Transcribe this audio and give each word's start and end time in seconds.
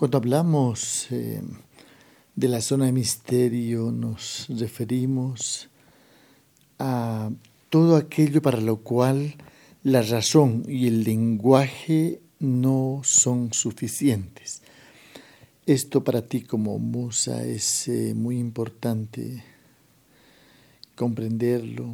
Cuando 0.00 0.16
hablamos 0.16 1.08
eh, 1.10 1.42
de 2.34 2.48
la 2.48 2.62
zona 2.62 2.86
de 2.86 2.92
misterio 2.92 3.92
nos 3.92 4.46
referimos 4.48 5.68
a 6.78 7.28
todo 7.68 7.96
aquello 7.96 8.40
para 8.40 8.62
lo 8.62 8.78
cual 8.78 9.34
la 9.82 10.00
razón 10.00 10.64
y 10.66 10.86
el 10.86 11.04
lenguaje 11.04 12.22
no 12.38 13.02
son 13.04 13.52
suficientes. 13.52 14.62
Esto 15.66 16.02
para 16.02 16.22
ti 16.22 16.44
como 16.44 16.78
musa 16.78 17.44
es 17.44 17.86
eh, 17.88 18.14
muy 18.16 18.38
importante 18.38 19.44
comprenderlo, 20.94 21.92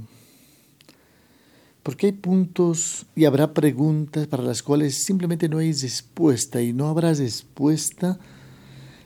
porque 1.87 2.07
hay 2.07 2.13
puntos 2.13 3.07
y 3.15 3.27
habrá 3.27 3.55
preguntas 3.55 4.27
para 4.27 4.43
las 4.43 4.61
cuales 4.61 4.97
simplemente 4.97 5.49
no 5.49 5.59
hay 5.59 5.73
respuesta 5.73 6.61
y 6.61 6.73
no 6.73 6.89
habrá 6.89 7.15
respuesta 7.15 8.19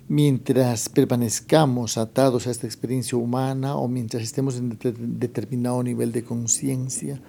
mientras 0.08 0.88
permanezcamos 0.88 1.98
atados 1.98 2.46
a 2.46 2.50
esta 2.50 2.66
experiencia 2.66 3.18
humana 3.18 3.76
o 3.76 3.86
mientras 3.86 4.22
estemos 4.22 4.56
en 4.56 4.78
determinado 5.18 5.82
nivel 5.82 6.10
de 6.10 6.24
conciencia. 6.24 7.20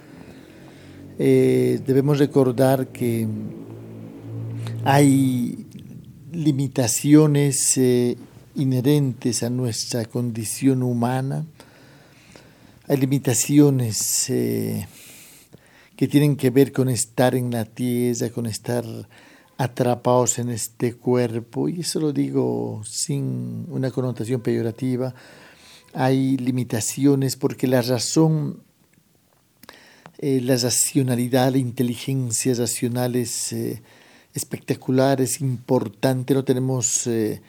Eh, 1.20 1.82
debemos 1.86 2.20
recordar 2.20 2.88
que 2.88 3.28
hay 4.86 5.68
limitaciones 6.32 7.78
eh, 7.78 8.16
inherentes 8.56 9.44
a 9.44 9.50
nuestra 9.50 10.06
condición 10.06 10.82
humana, 10.82 11.46
hay 12.88 12.96
limitaciones 12.96 14.30
eh, 14.30 14.88
que 16.02 16.08
tienen 16.08 16.36
que 16.36 16.50
ver 16.50 16.72
con 16.72 16.90
estar 16.90 17.36
en 17.36 17.52
la 17.52 17.64
tierra, 17.64 18.32
con 18.32 18.48
estar 18.48 18.84
atrapados 19.56 20.40
en 20.40 20.50
este 20.50 20.96
cuerpo, 20.96 21.70
y 21.70 21.82
eso 21.82 22.00
lo 22.00 22.12
digo 22.12 22.82
sin 22.84 23.68
una 23.70 23.92
connotación 23.92 24.42
peyorativa, 24.42 25.14
hay 25.94 26.38
limitaciones 26.38 27.36
porque 27.36 27.68
la 27.68 27.84
razón, 27.84 28.64
eh, 30.18 30.42
la 30.42 30.58
racionalidad, 30.58 31.52
la 31.52 31.60
inteligencia 31.60 32.56
racional 32.56 33.16
es 33.16 33.54
eh, 33.54 33.84
espectacular, 34.34 35.22
es 35.22 35.40
importante, 35.40 36.34
no 36.34 36.44
tenemos 36.44 37.06
eh, 37.06 37.44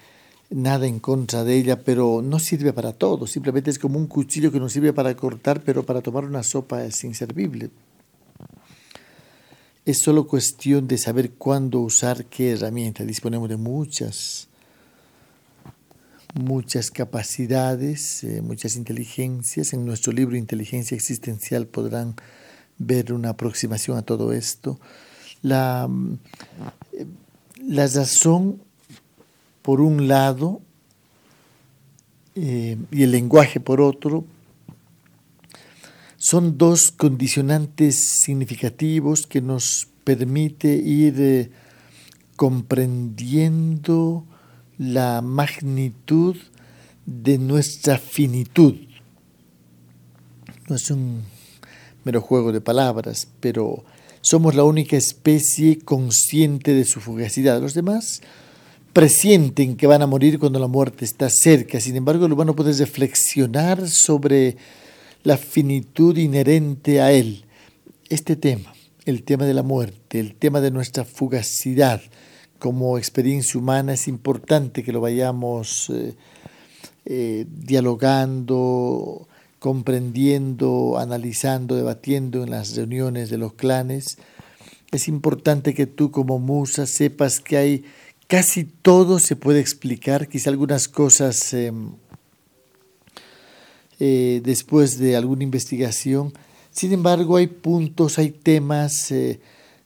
nada 0.50 0.86
en 0.86 1.00
contra 1.00 1.42
de 1.42 1.56
ella, 1.56 1.82
pero 1.82 2.20
no 2.22 2.38
sirve 2.38 2.74
para 2.74 2.92
todo, 2.92 3.26
simplemente 3.26 3.70
es 3.70 3.78
como 3.78 3.98
un 3.98 4.08
cuchillo 4.08 4.52
que 4.52 4.60
nos 4.60 4.74
sirve 4.74 4.92
para 4.92 5.16
cortar, 5.16 5.62
pero 5.64 5.86
para 5.86 6.02
tomar 6.02 6.26
una 6.26 6.42
sopa 6.42 6.84
es 6.84 7.02
inservible. 7.02 7.70
Es 9.84 9.98
solo 9.98 10.28
cuestión 10.28 10.86
de 10.86 10.96
saber 10.96 11.32
cuándo 11.32 11.80
usar 11.80 12.26
qué 12.26 12.52
herramienta. 12.52 13.02
Disponemos 13.04 13.48
de 13.48 13.56
muchas, 13.56 14.46
muchas 16.34 16.92
capacidades, 16.92 18.22
eh, 18.22 18.42
muchas 18.42 18.76
inteligencias. 18.76 19.72
En 19.72 19.84
nuestro 19.84 20.12
libro 20.12 20.36
Inteligencia 20.36 20.94
Existencial 20.94 21.66
podrán 21.66 22.14
ver 22.78 23.12
una 23.12 23.30
aproximación 23.30 23.98
a 23.98 24.02
todo 24.02 24.32
esto. 24.32 24.78
La, 25.42 25.88
eh, 26.92 27.06
la 27.66 27.88
razón, 27.88 28.62
por 29.62 29.80
un 29.80 30.06
lado, 30.06 30.60
eh, 32.36 32.76
y 32.92 33.02
el 33.02 33.10
lenguaje 33.10 33.58
por 33.58 33.80
otro, 33.80 34.24
son 36.22 36.56
dos 36.56 36.92
condicionantes 36.92 38.20
significativos 38.20 39.26
que 39.26 39.40
nos 39.40 39.88
permite 40.04 40.72
ir 40.72 41.16
eh, 41.18 41.50
comprendiendo 42.36 44.24
la 44.78 45.20
magnitud 45.20 46.36
de 47.06 47.38
nuestra 47.38 47.98
finitud. 47.98 48.76
No 50.68 50.76
es 50.76 50.92
un 50.92 51.22
mero 52.04 52.20
juego 52.20 52.52
de 52.52 52.60
palabras, 52.60 53.26
pero 53.40 53.84
somos 54.20 54.54
la 54.54 54.62
única 54.62 54.96
especie 54.96 55.80
consciente 55.80 56.72
de 56.72 56.84
su 56.84 57.00
fugacidad. 57.00 57.60
Los 57.60 57.74
demás 57.74 58.22
presienten 58.92 59.76
que 59.76 59.88
van 59.88 60.02
a 60.02 60.06
morir 60.06 60.38
cuando 60.38 60.60
la 60.60 60.68
muerte 60.68 61.04
está 61.04 61.28
cerca. 61.28 61.80
Sin 61.80 61.96
embargo, 61.96 62.26
el 62.26 62.32
humano 62.32 62.54
puede 62.54 62.72
reflexionar 62.74 63.88
sobre 63.88 64.56
la 65.22 65.36
finitud 65.36 66.16
inherente 66.16 67.00
a 67.00 67.12
él. 67.12 67.44
Este 68.08 68.36
tema, 68.36 68.72
el 69.04 69.22
tema 69.22 69.44
de 69.46 69.54
la 69.54 69.62
muerte, 69.62 70.20
el 70.20 70.34
tema 70.34 70.60
de 70.60 70.70
nuestra 70.70 71.04
fugacidad 71.04 72.00
como 72.58 72.98
experiencia 72.98 73.58
humana, 73.58 73.94
es 73.94 74.08
importante 74.08 74.82
que 74.82 74.92
lo 74.92 75.00
vayamos 75.00 75.90
eh, 75.90 76.14
eh, 77.04 77.46
dialogando, 77.48 79.28
comprendiendo, 79.58 80.98
analizando, 80.98 81.74
debatiendo 81.76 82.42
en 82.44 82.50
las 82.50 82.76
reuniones 82.76 83.30
de 83.30 83.38
los 83.38 83.54
clanes. 83.54 84.18
Es 84.90 85.08
importante 85.08 85.74
que 85.74 85.86
tú 85.86 86.10
como 86.10 86.38
musa 86.38 86.86
sepas 86.86 87.40
que 87.40 87.56
hay 87.56 87.84
casi 88.28 88.64
todo 88.64 89.18
se 89.18 89.36
puede 89.36 89.60
explicar, 89.60 90.28
quizá 90.28 90.50
algunas 90.50 90.88
cosas 90.88 91.52
em, 91.52 91.92
eh, 94.04 94.40
después 94.42 94.98
de 94.98 95.14
alguna 95.14 95.44
investigación. 95.44 96.32
Sin 96.72 96.92
embargo, 96.92 97.36
hay 97.36 97.46
puntos, 97.46 98.18
hay 98.18 98.32
temas, 98.32 99.12
eh, 99.12 99.38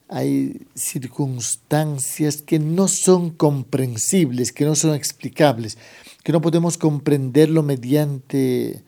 hay 0.09 0.62
circunstancias 0.75 2.41
que 2.41 2.59
no 2.59 2.88
son 2.88 3.28
comprensibles, 3.28 4.53
que 4.53 4.65
no 4.65 4.75
son 4.75 4.94
explicables, 4.94 5.77
que 6.25 6.32
no 6.32 6.41
podemos 6.41 6.78
comprenderlo 6.78 7.62
mediante 7.62 8.82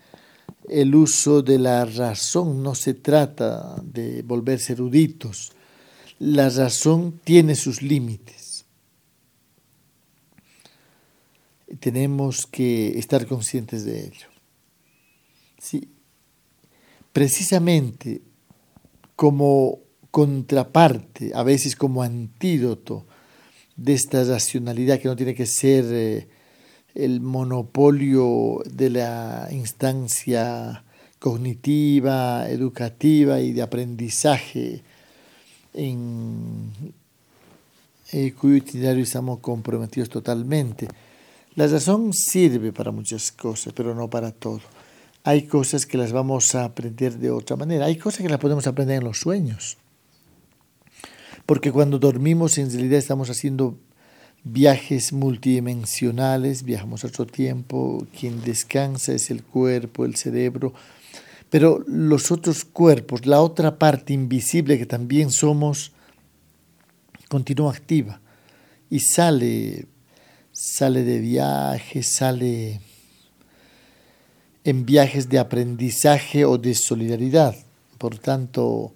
el 0.66 0.94
uso 0.94 1.42
de 1.42 1.58
la 1.58 1.84
razón. 1.84 2.62
No 2.62 2.74
se 2.74 2.94
trata 2.94 3.82
de 3.82 4.22
volverse 4.22 4.72
eruditos. 4.72 5.52
La 6.18 6.48
razón 6.48 7.20
tiene 7.22 7.54
sus 7.54 7.82
límites. 7.82 8.64
Tenemos 11.80 12.46
que 12.46 12.98
estar 12.98 13.26
conscientes 13.26 13.84
de 13.84 14.06
ello. 14.06 14.27
Sí, 15.58 15.88
precisamente 17.12 18.22
como 19.16 19.80
contraparte, 20.12 21.32
a 21.34 21.42
veces 21.42 21.74
como 21.74 22.02
antídoto 22.02 23.06
de 23.76 23.94
esta 23.94 24.22
racionalidad 24.22 25.00
que 25.00 25.08
no 25.08 25.16
tiene 25.16 25.34
que 25.34 25.46
ser 25.46 25.84
eh, 25.88 26.28
el 26.94 27.20
monopolio 27.20 28.62
de 28.64 28.90
la 28.90 29.48
instancia 29.50 30.84
cognitiva, 31.18 32.48
educativa 32.48 33.40
y 33.40 33.52
de 33.52 33.62
aprendizaje 33.62 34.82
en 35.74 36.70
eh, 38.12 38.32
cuyo 38.32 38.56
itinerario 38.56 39.02
estamos 39.02 39.40
comprometidos 39.40 40.08
totalmente. 40.08 40.86
La 41.56 41.66
razón 41.66 42.12
sirve 42.12 42.72
para 42.72 42.92
muchas 42.92 43.32
cosas, 43.32 43.72
pero 43.72 43.94
no 43.94 44.08
para 44.08 44.30
todo 44.30 44.77
hay 45.28 45.42
cosas 45.42 45.84
que 45.84 45.98
las 45.98 46.12
vamos 46.12 46.54
a 46.54 46.64
aprender 46.64 47.18
de 47.18 47.30
otra 47.30 47.54
manera. 47.54 47.84
Hay 47.84 47.98
cosas 47.98 48.22
que 48.22 48.30
las 48.30 48.38
podemos 48.38 48.66
aprender 48.66 48.96
en 48.96 49.04
los 49.04 49.20
sueños. 49.20 49.76
Porque 51.44 51.70
cuando 51.70 51.98
dormimos 51.98 52.56
en 52.56 52.72
realidad 52.72 52.98
estamos 52.98 53.28
haciendo 53.28 53.78
viajes 54.42 55.12
multidimensionales, 55.12 56.62
viajamos 56.62 57.04
otro 57.04 57.26
tiempo, 57.26 58.06
quien 58.18 58.40
descansa 58.40 59.12
es 59.12 59.30
el 59.30 59.42
cuerpo, 59.42 60.06
el 60.06 60.16
cerebro, 60.16 60.72
pero 61.50 61.84
los 61.86 62.30
otros 62.30 62.64
cuerpos, 62.64 63.26
la 63.26 63.42
otra 63.42 63.78
parte 63.78 64.14
invisible 64.14 64.78
que 64.78 64.86
también 64.86 65.30
somos, 65.30 65.92
continúa 67.28 67.72
activa 67.72 68.22
y 68.88 69.00
sale, 69.00 69.88
sale 70.52 71.04
de 71.04 71.18
viaje, 71.18 72.02
sale 72.02 72.80
en 74.68 74.84
viajes 74.84 75.30
de 75.30 75.38
aprendizaje 75.38 76.44
o 76.44 76.58
de 76.58 76.74
solidaridad. 76.74 77.56
Por 77.96 78.18
tanto, 78.18 78.92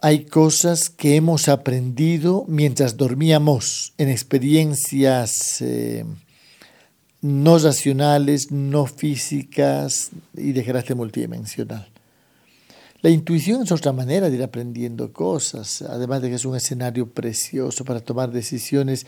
hay 0.00 0.24
cosas 0.24 0.88
que 0.88 1.16
hemos 1.16 1.48
aprendido 1.48 2.46
mientras 2.48 2.96
dormíamos 2.96 3.92
en 3.98 4.08
experiencias 4.08 5.60
eh, 5.60 6.06
no 7.20 7.58
racionales, 7.58 8.50
no 8.50 8.86
físicas 8.86 10.08
y 10.34 10.52
de 10.52 10.64
carácter 10.64 10.96
multidimensional. 10.96 11.86
La 13.02 13.10
intuición 13.10 13.62
es 13.62 13.72
otra 13.72 13.92
manera 13.92 14.30
de 14.30 14.36
ir 14.36 14.42
aprendiendo 14.42 15.12
cosas, 15.12 15.82
además 15.82 16.22
de 16.22 16.30
que 16.30 16.36
es 16.36 16.46
un 16.46 16.56
escenario 16.56 17.10
precioso 17.10 17.84
para 17.84 18.00
tomar 18.00 18.32
decisiones 18.32 19.04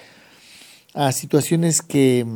a 0.93 1.11
situaciones 1.13 1.81
que 1.81 2.27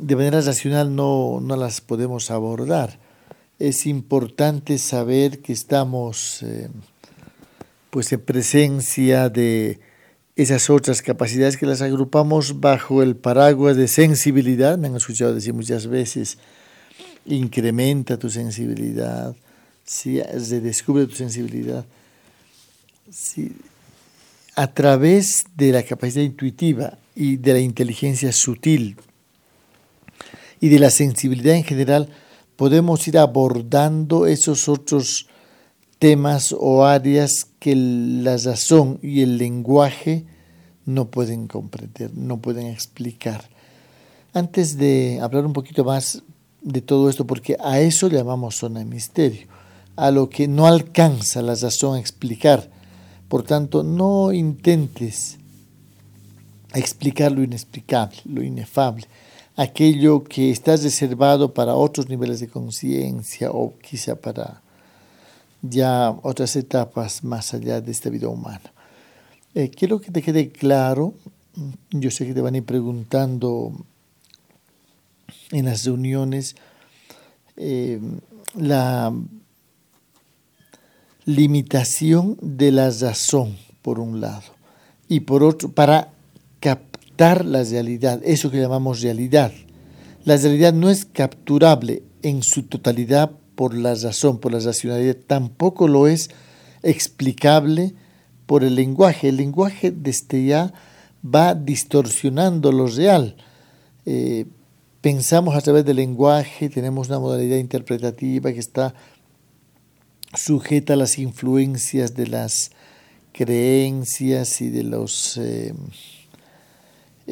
de 0.00 0.16
manera 0.16 0.40
racional 0.40 0.94
no, 0.94 1.40
las 1.56 1.80
podemos 1.80 2.30
abordar. 2.30 2.98
Es 3.58 3.86
importante 3.86 4.78
saber 4.78 5.40
que 5.40 5.52
estamos 5.52 6.42
eh, 6.42 6.68
pues 7.90 8.12
en 8.12 8.20
presencia 8.20 9.28
de 9.28 9.80
esas 10.36 10.70
otras 10.70 11.02
capacidades 11.02 11.56
que 11.56 11.66
las 11.66 11.82
agrupamos 11.82 12.60
bajo 12.60 13.02
el 13.02 13.16
paraguas 13.16 13.76
de 13.76 13.88
sensibilidad, 13.88 14.78
me 14.78 14.88
han 14.88 14.96
escuchado 14.96 15.34
decir 15.34 15.52
muchas 15.52 15.86
veces, 15.86 16.38
incrementa 17.26 18.18
tu 18.18 18.30
sensibilidad, 18.30 19.36
¿sí? 19.84 20.22
redescubre 20.22 21.06
tu 21.06 21.14
sensibilidad. 21.14 21.84
¿sí? 23.10 23.52
A 24.56 24.72
través 24.72 25.44
de 25.54 25.72
la 25.72 25.82
capacidad 25.82 26.24
intuitiva 26.24 26.96
y 27.14 27.36
de 27.36 27.52
la 27.52 27.60
inteligencia 27.60 28.32
sutil 28.32 28.96
y 30.60 30.68
de 30.68 30.78
la 30.78 30.90
sensibilidad 30.90 31.54
en 31.54 31.64
general, 31.64 32.08
podemos 32.56 33.08
ir 33.08 33.18
abordando 33.18 34.26
esos 34.26 34.68
otros 34.68 35.26
temas 35.98 36.54
o 36.58 36.84
áreas 36.84 37.46
que 37.58 37.74
la 37.74 38.36
razón 38.36 38.98
y 39.02 39.22
el 39.22 39.38
lenguaje 39.38 40.26
no 40.84 41.10
pueden 41.10 41.46
comprender, 41.46 42.14
no 42.14 42.40
pueden 42.40 42.66
explicar. 42.66 43.48
Antes 44.32 44.76
de 44.76 45.18
hablar 45.20 45.46
un 45.46 45.52
poquito 45.52 45.84
más 45.84 46.22
de 46.62 46.82
todo 46.82 47.08
esto, 47.08 47.26
porque 47.26 47.56
a 47.58 47.80
eso 47.80 48.08
llamamos 48.08 48.56
zona 48.56 48.80
de 48.80 48.86
misterio, 48.86 49.46
a 49.96 50.10
lo 50.10 50.28
que 50.28 50.46
no 50.46 50.66
alcanza 50.66 51.42
la 51.42 51.54
razón 51.54 51.96
a 51.96 52.00
explicar. 52.00 52.70
Por 53.28 53.42
tanto, 53.42 53.82
no 53.82 54.32
intentes 54.32 55.38
explicar 56.74 57.32
lo 57.32 57.42
inexplicable, 57.42 58.18
lo 58.24 58.42
inefable, 58.42 59.06
aquello 59.60 60.24
que 60.24 60.50
está 60.50 60.74
reservado 60.74 61.52
para 61.52 61.74
otros 61.74 62.08
niveles 62.08 62.40
de 62.40 62.48
conciencia 62.48 63.50
o 63.50 63.74
quizá 63.78 64.16
para 64.16 64.62
ya 65.60 66.16
otras 66.22 66.56
etapas 66.56 67.22
más 67.22 67.52
allá 67.52 67.82
de 67.82 67.92
esta 67.92 68.08
vida 68.08 68.28
humana. 68.28 68.72
Eh, 69.54 69.68
quiero 69.68 70.00
que 70.00 70.10
te 70.10 70.22
quede 70.22 70.50
claro, 70.50 71.12
yo 71.90 72.10
sé 72.10 72.26
que 72.26 72.32
te 72.32 72.40
van 72.40 72.54
a 72.54 72.56
ir 72.56 72.64
preguntando 72.64 73.74
en 75.50 75.66
las 75.66 75.84
reuniones 75.84 76.56
eh, 77.58 78.00
la 78.54 79.12
limitación 81.26 82.38
de 82.40 82.72
la 82.72 82.88
razón, 82.88 83.58
por 83.82 84.00
un 84.00 84.22
lado, 84.22 84.54
y 85.06 85.20
por 85.20 85.42
otro, 85.42 85.70
para 85.70 86.14
captar 87.20 87.44
la 87.44 87.62
realidad, 87.64 88.22
eso 88.24 88.50
que 88.50 88.58
llamamos 88.58 89.02
realidad. 89.02 89.52
La 90.24 90.38
realidad 90.38 90.72
no 90.72 90.88
es 90.88 91.04
capturable 91.04 92.02
en 92.22 92.42
su 92.42 92.62
totalidad 92.62 93.32
por 93.56 93.74
la 93.74 93.94
razón, 93.94 94.38
por 94.38 94.52
la 94.52 94.58
racionalidad, 94.58 95.16
tampoco 95.26 95.86
lo 95.86 96.06
es 96.06 96.30
explicable 96.82 97.92
por 98.46 98.64
el 98.64 98.74
lenguaje. 98.74 99.28
El 99.28 99.36
lenguaje 99.36 99.90
desde 99.90 100.46
ya 100.46 100.72
va 101.22 101.54
distorsionando 101.54 102.72
lo 102.72 102.86
real. 102.86 103.36
Eh, 104.06 104.46
pensamos 105.02 105.54
a 105.54 105.60
través 105.60 105.84
del 105.84 105.96
lenguaje, 105.96 106.70
tenemos 106.70 107.08
una 107.08 107.18
modalidad 107.18 107.58
interpretativa 107.58 108.50
que 108.50 108.60
está 108.60 108.94
sujeta 110.32 110.94
a 110.94 110.96
las 110.96 111.18
influencias 111.18 112.14
de 112.14 112.28
las 112.28 112.70
creencias 113.34 114.62
y 114.62 114.70
de 114.70 114.84
los, 114.84 115.36
eh, 115.36 115.74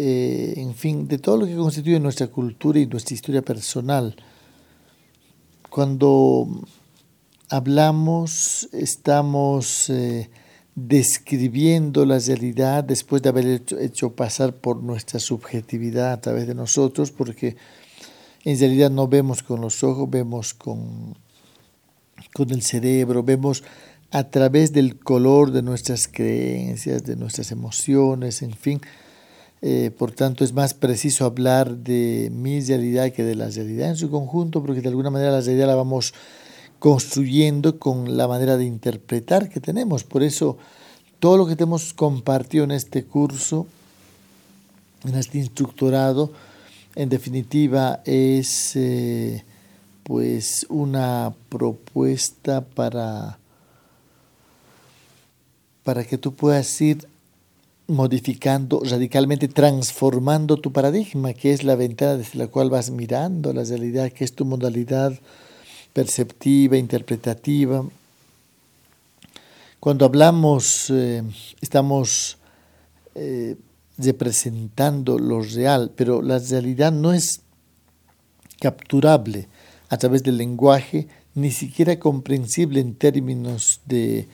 eh, 0.01 0.55
en 0.59 0.77
fin, 0.77 1.09
de 1.09 1.19
todo 1.19 1.39
lo 1.39 1.47
que 1.47 1.57
constituye 1.57 1.99
nuestra 1.99 2.29
cultura 2.29 2.79
y 2.79 2.87
nuestra 2.87 3.17
historia 3.17 3.43
personal. 3.43 4.15
Cuando 5.69 6.47
hablamos, 7.49 8.69
estamos 8.73 9.91
eh, 9.91 10.31
describiendo 10.77 12.07
la 12.07 12.21
realidad 12.21 12.85
después 12.85 13.23
de 13.23 13.31
haber 13.31 13.63
hecho, 13.81 14.15
pasar 14.15 14.55
por 14.55 14.85
nuestra 14.85 15.19
subjetividad 15.19 16.13
a 16.13 16.21
través 16.21 16.47
de 16.47 16.55
nosotros, 16.55 17.11
porque 17.11 17.57
en 18.45 18.57
realidad 18.57 18.93
no 18.93 19.09
vemos 19.09 19.43
con 19.43 19.61
los 19.61 19.83
ojos, 19.83 20.09
vemos 20.09 20.55
con, 20.55 21.19
con 22.33 22.51
el 22.53 22.63
cerebro, 22.63 23.25
vemos 23.25 23.65
a 24.13 24.31
través 24.31 24.73
del 24.73 25.01
color 25.01 25.51
de 25.51 25.63
nuestras 25.63 26.07
creencias, 26.07 27.03
de 27.03 27.17
nuestras 27.17 27.51
emociones, 27.51 28.43
en 28.43 28.53
fin. 28.53 28.81
Eh, 29.61 29.91
por 29.97 30.13
tanto, 30.13 30.45
es 30.45 30.53
más 30.53 30.73
preciso 30.75 31.25
hablar 31.25 31.79
de 31.79 32.31
mi 32.33 32.61
realidad 32.61 33.11
que 33.13 33.25
de 33.25 33.35
la 33.35 33.49
realidad 33.49 33.91
en 33.91 33.97
su 33.97 34.11
conjunto, 34.11 34.63
porque 34.63 34.81
de 34.81 34.89
alguna 34.89 35.11
manera 35.11 35.33
la 35.33 35.41
realidad 35.41 35.67
la 35.67 35.75
vamos 35.75 36.15
construyendo 36.79 37.79
con 37.79 38.17
la 38.17 38.29
manera 38.29 38.57
de 38.57 38.65
interpretar 38.65 39.49
que 39.49 39.61
tenemos. 39.61 40.05
Por 40.05 40.23
eso, 40.23 40.59
todo 41.19 41.37
lo 41.37 41.47
que 41.47 41.57
te 41.57 41.65
hemos 41.65 41.93
compartido 41.93 42.65
en 42.65 42.71
este 42.71 43.05
curso, 43.05 43.67
en 45.05 45.17
este 45.17 45.39
instructorado, 45.39 46.33
en 46.95 47.09
definitiva 47.09 48.01
es 48.05 48.77
eh, 48.77 49.45
pues 50.05 50.67
una 50.69 51.35
propuesta 51.49 52.61
para, 52.61 53.39
para 55.83 56.05
que 56.05 56.19
tú 56.19 56.35
puedas 56.35 56.81
ir 56.81 57.08
modificando 57.89 58.83
radicalmente, 58.85 59.49
transformando 59.49 60.59
tu 60.59 60.73
paradigma, 60.73 61.33
que 61.33 61.53
es 61.53 61.65
la 61.65 61.75
ventana 61.75 62.17
desde 62.17 62.39
la 62.39 62.47
cual 62.47 62.71
vas 62.71 62.91
mirando 62.91 63.53
la 63.53 63.65
realidad, 63.65 64.13
que 64.13 64.25
es 64.25 64.35
tu 64.35 64.45
modalidad 64.45 65.19
perceptiva, 65.95 66.77
interpretativa. 66.77 67.85
Cuando 69.81 70.05
hablamos, 70.05 70.91
eh, 70.91 71.23
estamos 71.63 72.37
eh, 73.15 73.57
representando 73.97 75.19
lo 75.19 75.41
real, 75.41 75.91
pero 75.97 76.21
la 76.21 76.39
realidad 76.39 76.93
no 76.93 77.15
es 77.15 77.41
capturable 78.61 79.49
a 79.89 79.97
través 79.97 80.23
del 80.23 80.37
lenguaje, 80.37 81.09
ni 81.35 81.53
siquiera 81.53 81.99
comprensible 81.99 82.81
en 82.81 82.95
términos 82.95 83.81
de 83.87 84.29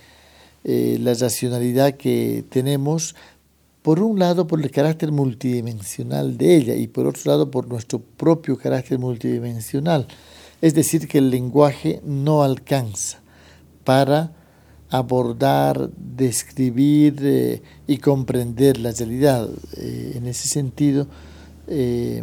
eh, 0.65 0.97
la 1.01 1.13
racionalidad 1.15 1.95
que 1.95 2.43
tenemos, 2.49 3.15
por 3.85 4.01
un 4.01 4.19
lado 4.19 4.47
por 4.47 4.63
el 4.63 4.71
carácter 4.71 5.13
multidimensional 5.13 6.39
de 6.39 6.57
ella 6.57 6.75
y 6.75 6.87
por 6.87 7.07
otro 7.07 7.31
lado 7.31 7.51
por 7.51 7.69
nuestro 7.69 7.99
propio 7.99 8.57
carácter 8.57 8.99
multidimensional. 8.99 10.09
Es 10.63 10.75
decir, 10.75 11.07
que 11.07 11.19
el 11.19 11.29
lenguaje 11.29 12.01
no 12.03 12.43
alcanza 12.43 13.21
para 13.85 14.33
abordar, 14.89 15.91
describir 15.99 17.17
eh, 17.21 17.61
y 17.87 17.99
comprender 17.99 18.79
la 18.79 18.93
realidad. 18.93 19.51
Eh, 19.77 20.13
en 20.15 20.29
ese 20.29 20.49
sentido, 20.49 21.07
eh, 21.67 22.23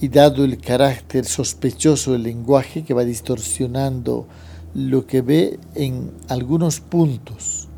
y 0.00 0.08
dado 0.08 0.44
el 0.44 0.58
carácter 0.58 1.26
sospechoso 1.26 2.10
del 2.10 2.24
lenguaje 2.24 2.82
que 2.82 2.92
va 2.92 3.04
distorsionando 3.04 4.26
lo 4.74 5.06
que 5.06 5.22
ve 5.22 5.60
en 5.76 6.10
algunos 6.26 6.80
puntos, 6.80 7.68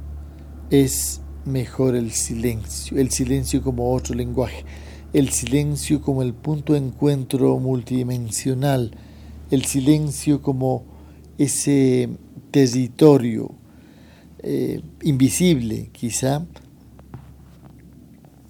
es 0.70 1.20
mejor 1.46 1.96
el 1.96 2.12
silencio, 2.12 2.98
el 2.98 3.10
silencio 3.10 3.62
como 3.62 3.92
otro 3.92 4.14
lenguaje, 4.14 4.64
el 5.12 5.30
silencio 5.30 6.00
como 6.00 6.22
el 6.22 6.34
punto 6.34 6.72
de 6.72 6.80
encuentro 6.80 7.58
multidimensional 7.58 8.96
el 9.50 9.64
silencio 9.64 10.42
como 10.42 10.84
ese 11.38 12.08
territorio 12.50 13.54
eh, 14.38 14.82
invisible 15.02 15.90
quizá, 15.92 16.46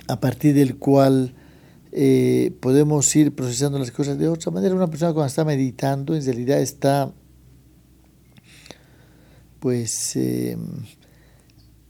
a 0.08 0.20
partir 0.20 0.54
del 0.54 0.76
cual 0.76 1.34
eh, 1.92 2.52
podemos 2.60 3.14
ir 3.16 3.34
procesando 3.34 3.78
las 3.78 3.90
cosas 3.90 4.18
de 4.18 4.28
otra 4.28 4.50
manera. 4.50 4.74
Una 4.74 4.88
persona 4.88 5.12
cuando 5.12 5.28
está 5.28 5.44
meditando 5.44 6.14
en 6.14 6.24
realidad 6.24 6.60
está 6.60 7.12
pues 9.60 10.14
eh, 10.16 10.58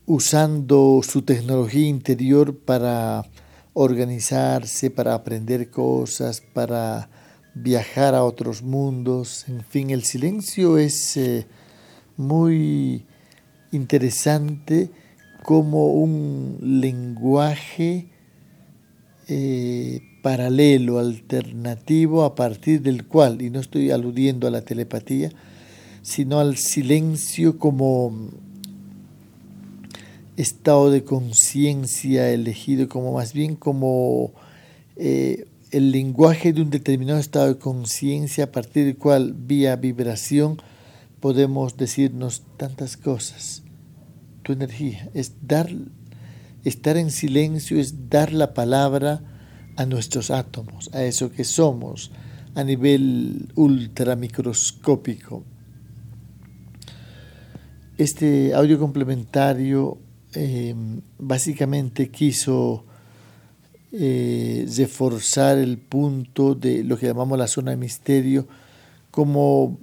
usando 0.07 1.01
su 1.03 1.23
tecnología 1.23 1.89
interior 1.89 2.57
para 2.57 3.25
organizarse, 3.73 4.91
para 4.91 5.15
aprender 5.15 5.71
cosas, 5.71 6.41
para 6.41 7.09
viajar 7.55 8.15
a 8.15 8.25
otros 8.25 8.63
mundos, 8.63 9.49
en 9.49 9.63
fin, 9.65 9.91
el 9.91 10.03
silencio 10.05 10.77
es 10.77 11.17
eh, 11.17 11.47
muy 12.17 13.05
interesante 13.71 14.91
como 15.45 15.87
un 15.89 16.59
lenguaje 16.61 18.09
eh, 19.29 20.01
paralelo, 20.23 20.99
alternativo, 20.99 22.25
a 22.25 22.35
partir 22.35 22.83
del 22.83 23.07
cual, 23.07 23.43
y 23.43 23.51
no 23.51 23.61
estoy 23.61 23.91
aludiendo 23.91 24.49
a 24.49 24.51
la 24.51 24.63
telepatía, 24.63 25.31
sino 26.03 26.41
al 26.41 26.57
silencio 26.57 27.59
como 27.59 28.31
estado 30.37 30.91
de 30.91 31.05
conciencia 31.05 32.31
elegido, 32.31 32.88
como 32.88 33.12
más 33.12 33.33
bien 33.33 33.57
como 33.57 34.33
eh, 34.97 35.47
el 35.71 35.91
lenguaje 35.91 36.53
de 36.53 36.62
un 36.62 36.71
determinado 36.71 37.19
estado 37.19 37.49
de 37.49 37.59
conciencia 37.59 38.45
a 38.45 38.53
partir 38.53 38.87
del 38.87 38.97
cual 38.97 39.35
vía 39.37 39.76
vibración 39.76 40.59
podemos 41.21 41.76
decirnos 41.76 42.43
tantas 42.57 42.97
cosas. 42.97 43.62
Tu 44.43 44.53
energía 44.53 45.11
es 45.14 45.33
dar, 45.43 45.71
Estar 46.64 46.97
en 46.97 47.11
silencio 47.11 47.79
es 47.79 48.09
dar 48.09 48.33
la 48.33 48.55
palabra 48.55 49.21
a 49.76 49.85
nuestros 49.85 50.31
átomos, 50.31 50.88
a 50.95 51.05
eso 51.05 51.31
que 51.31 51.45
somos 51.45 52.11
a 52.55 52.64
nivel 52.64 53.53
ultramicroscópico. 53.55 55.45
Este 57.99 58.55
audio 58.55 58.79
complementario 58.79 59.99
em, 60.35 61.00
básicamente 61.19 62.11
quiso 62.11 62.85
eh, 63.93 64.67
reforzar 64.76 65.59
el 65.59 65.79
punto 65.79 66.55
de 66.55 66.83
lo 66.83 66.99
que 66.99 67.07
llamamos 67.07 67.38
la 67.38 67.47
zona 67.47 67.71
de 67.71 67.76
misterio 67.76 68.47
como 69.11 69.79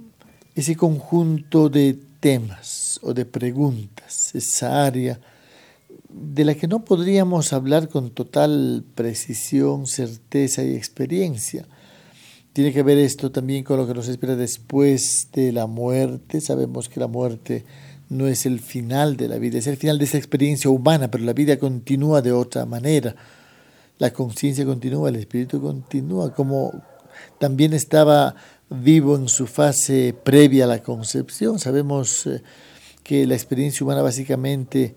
ese 0.54 0.76
conjunto 0.76 1.68
de 1.68 1.98
temas 2.20 3.00
o 3.02 3.14
de 3.14 3.24
preguntas, 3.24 4.34
esa 4.34 4.84
área 4.84 5.18
de 6.12 6.44
la 6.44 6.54
que 6.54 6.68
no 6.68 6.84
podríamos 6.84 7.52
hablar 7.52 7.88
con 7.88 8.10
total 8.10 8.84
precisión, 8.94 9.86
certeza 9.86 10.62
y 10.62 10.74
experiencia. 10.74 11.66
Tiene 12.52 12.72
que 12.72 12.82
ver 12.82 12.98
esto 12.98 13.32
también 13.32 13.64
con 13.64 13.78
lo 13.78 13.86
que 13.86 13.94
nos 13.94 14.08
espera 14.08 14.36
después 14.36 15.28
de 15.32 15.52
la 15.52 15.66
muerte. 15.66 16.42
Sabemos 16.42 16.90
que 16.90 17.00
la 17.00 17.06
muerte 17.06 17.64
no 18.12 18.26
es 18.26 18.46
el 18.46 18.60
final 18.60 19.16
de 19.16 19.28
la 19.28 19.38
vida, 19.38 19.58
es 19.58 19.66
el 19.66 19.76
final 19.76 19.98
de 19.98 20.04
esa 20.04 20.18
experiencia 20.18 20.70
humana, 20.70 21.10
pero 21.10 21.24
la 21.24 21.32
vida 21.32 21.58
continúa 21.58 22.22
de 22.22 22.32
otra 22.32 22.66
manera. 22.66 23.16
La 23.98 24.12
conciencia 24.12 24.64
continúa, 24.64 25.08
el 25.08 25.16
espíritu 25.16 25.60
continúa, 25.60 26.34
como 26.34 26.82
también 27.38 27.72
estaba 27.72 28.34
vivo 28.68 29.16
en 29.16 29.28
su 29.28 29.46
fase 29.46 30.14
previa 30.24 30.64
a 30.64 30.68
la 30.68 30.82
concepción. 30.82 31.58
Sabemos 31.58 32.26
eh, 32.26 32.42
que 33.02 33.26
la 33.26 33.34
experiencia 33.34 33.84
humana 33.84 34.02
básicamente 34.02 34.96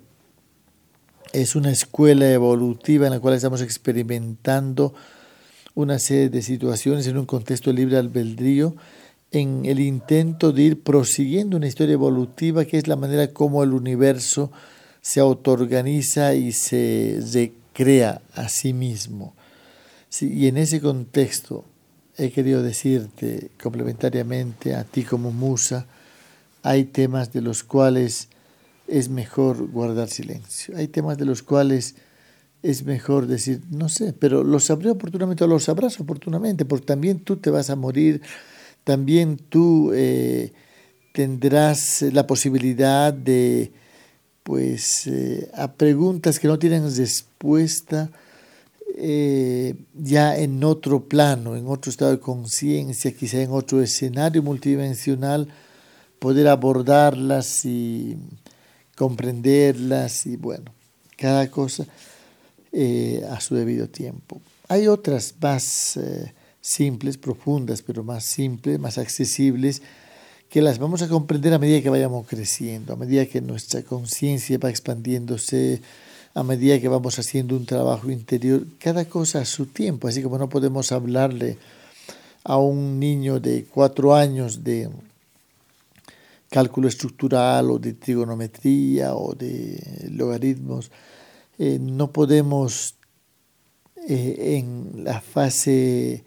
es 1.34 1.56
una 1.56 1.72
escuela 1.72 2.30
evolutiva 2.32 3.08
en 3.08 3.14
la 3.14 3.20
cual 3.20 3.34
estamos 3.34 3.62
experimentando 3.62 4.94
una 5.74 6.00
serie 6.00 6.30
de 6.30 6.42
situaciones 6.42 7.08
en 7.08 7.18
un 7.18 7.26
contexto 7.26 7.74
libre 7.74 7.98
albedrío 7.98 8.76
en 9.32 9.66
el 9.66 9.80
intento 9.80 10.52
de 10.52 10.64
ir 10.64 10.82
prosiguiendo 10.82 11.58
una 11.58 11.68
historia 11.68 11.94
evolutiva 11.94 12.66
que 12.66 12.78
es 12.78 12.88
la 12.88 12.96
manera 12.96 13.34
como 13.34 13.64
el 13.64 13.74
universo 13.74 14.52
se 15.02 15.20
autoorganiza 15.20 16.34
y 16.34 16.52
se 16.52 17.20
recrea 17.34 18.22
a 18.34 18.50
sí 18.50 18.74
mismo. 18.74 19.34
y 20.22 20.48
en 20.48 20.58
ese 20.58 20.80
contexto 20.80 21.66
he 22.18 22.32
querido 22.32 22.64
decirte 22.64 23.52
complementariamente 23.62 24.74
a 24.74 24.84
ti 24.84 25.04
como 25.04 25.32
musa, 25.32 25.86
hay 26.64 26.86
temas 26.86 27.34
de 27.34 27.42
los 27.42 27.64
cuales 27.64 28.30
es 28.88 29.10
mejor 29.10 29.68
guardar 29.70 30.10
silencio. 30.10 30.76
Hay 30.78 30.88
temas 30.88 31.18
de 31.18 31.26
los 31.26 31.44
cuales 31.44 31.96
es 32.64 32.84
mejor 32.84 33.28
decir, 33.28 33.62
no 33.70 33.90
sé, 33.90 34.14
pero 34.14 34.44
lo 34.44 34.60
sabré 34.60 34.90
oportunamente 34.90 35.44
o 35.44 35.48
lo 35.48 35.60
sabrás 35.60 36.00
oportunamente, 36.00 36.66
porque 36.66 36.86
también 36.86 37.20
tú 37.20 37.36
te 37.38 37.52
vas 37.52 37.70
a 37.70 37.76
morir, 37.76 38.22
también 38.86 39.38
tú 39.38 39.92
eh, 39.94 40.54
tendrás 41.12 42.04
la 42.04 42.26
posibilidad 42.28 43.12
de, 43.12 43.72
pues, 44.44 45.08
eh, 45.08 45.50
a 45.56 45.74
preguntas 45.74 46.40
que 46.40 46.48
no 46.48 46.60
tienen 46.60 46.96
respuesta, 46.96 48.12
eh, 48.98 49.76
ya 49.96 50.38
en 50.38 50.64
otro 50.64 51.04
plano, 51.10 51.58
en 51.58 51.68
otro 51.68 51.90
estado 51.90 52.12
de 52.12 52.20
conciencia, 52.20 53.12
quizá 53.12 53.42
en 53.42 53.52
otro 53.52 53.82
escenario 53.82 54.44
multidimensional, 54.44 55.48
poder 56.20 56.48
abordarlas 56.48 57.66
y 57.66 58.18
comprenderlas 58.96 60.28
y 60.28 60.38
bueno, 60.38 60.72
cada 61.18 61.50
cosa 61.50 61.86
a 63.30 63.40
su 63.40 63.56
debido 63.56 63.88
tiempo. 63.88 64.42
Hay 64.68 64.88
otras 64.88 65.34
más 65.42 65.98
simples, 66.66 67.18
profundas, 67.20 67.84
pero 67.84 68.04
más 68.04 68.26
simples, 68.26 68.80
más 68.80 68.98
accesibles, 68.98 69.84
que 70.50 70.64
las 70.64 70.80
vamos 70.80 71.04
a 71.04 71.08
comprender 71.08 71.54
a 71.54 71.60
medida 71.60 71.80
que 71.80 71.92
vayamos 71.92 72.26
creciendo, 72.26 72.94
a 72.94 72.96
medida 72.96 73.28
que 73.28 73.40
nuestra 73.40 73.84
conciencia 73.84 74.58
va 74.58 74.72
expandiéndose, 74.72 75.82
a 76.34 76.42
medida 76.42 76.82
que 76.82 76.88
vamos 76.88 77.20
haciendo 77.20 77.56
un 77.56 77.68
trabajo 77.68 78.10
interior, 78.10 78.66
cada 78.80 79.06
cosa 79.06 79.42
a 79.42 79.46
su 79.46 79.68
tiempo, 79.68 80.08
así 80.08 80.24
como 80.24 80.40
no 80.40 80.50
podemos 80.50 80.92
hablarle 80.92 81.60
a 82.44 82.58
un 82.58 83.00
niño 83.00 83.40
de 83.40 83.66
cuatro 83.66 84.16
años 84.16 84.64
de 84.64 84.90
cálculo 86.50 86.88
estructural 86.88 87.70
o 87.70 87.78
de 87.78 87.94
trigonometría 87.94 89.14
o 89.14 89.36
de 89.36 90.10
logaritmos, 90.10 90.90
eh, 91.60 91.78
no 91.80 92.12
podemos 92.12 92.96
eh, 94.10 94.58
en 94.58 95.04
la 95.04 95.22
fase 95.22 96.24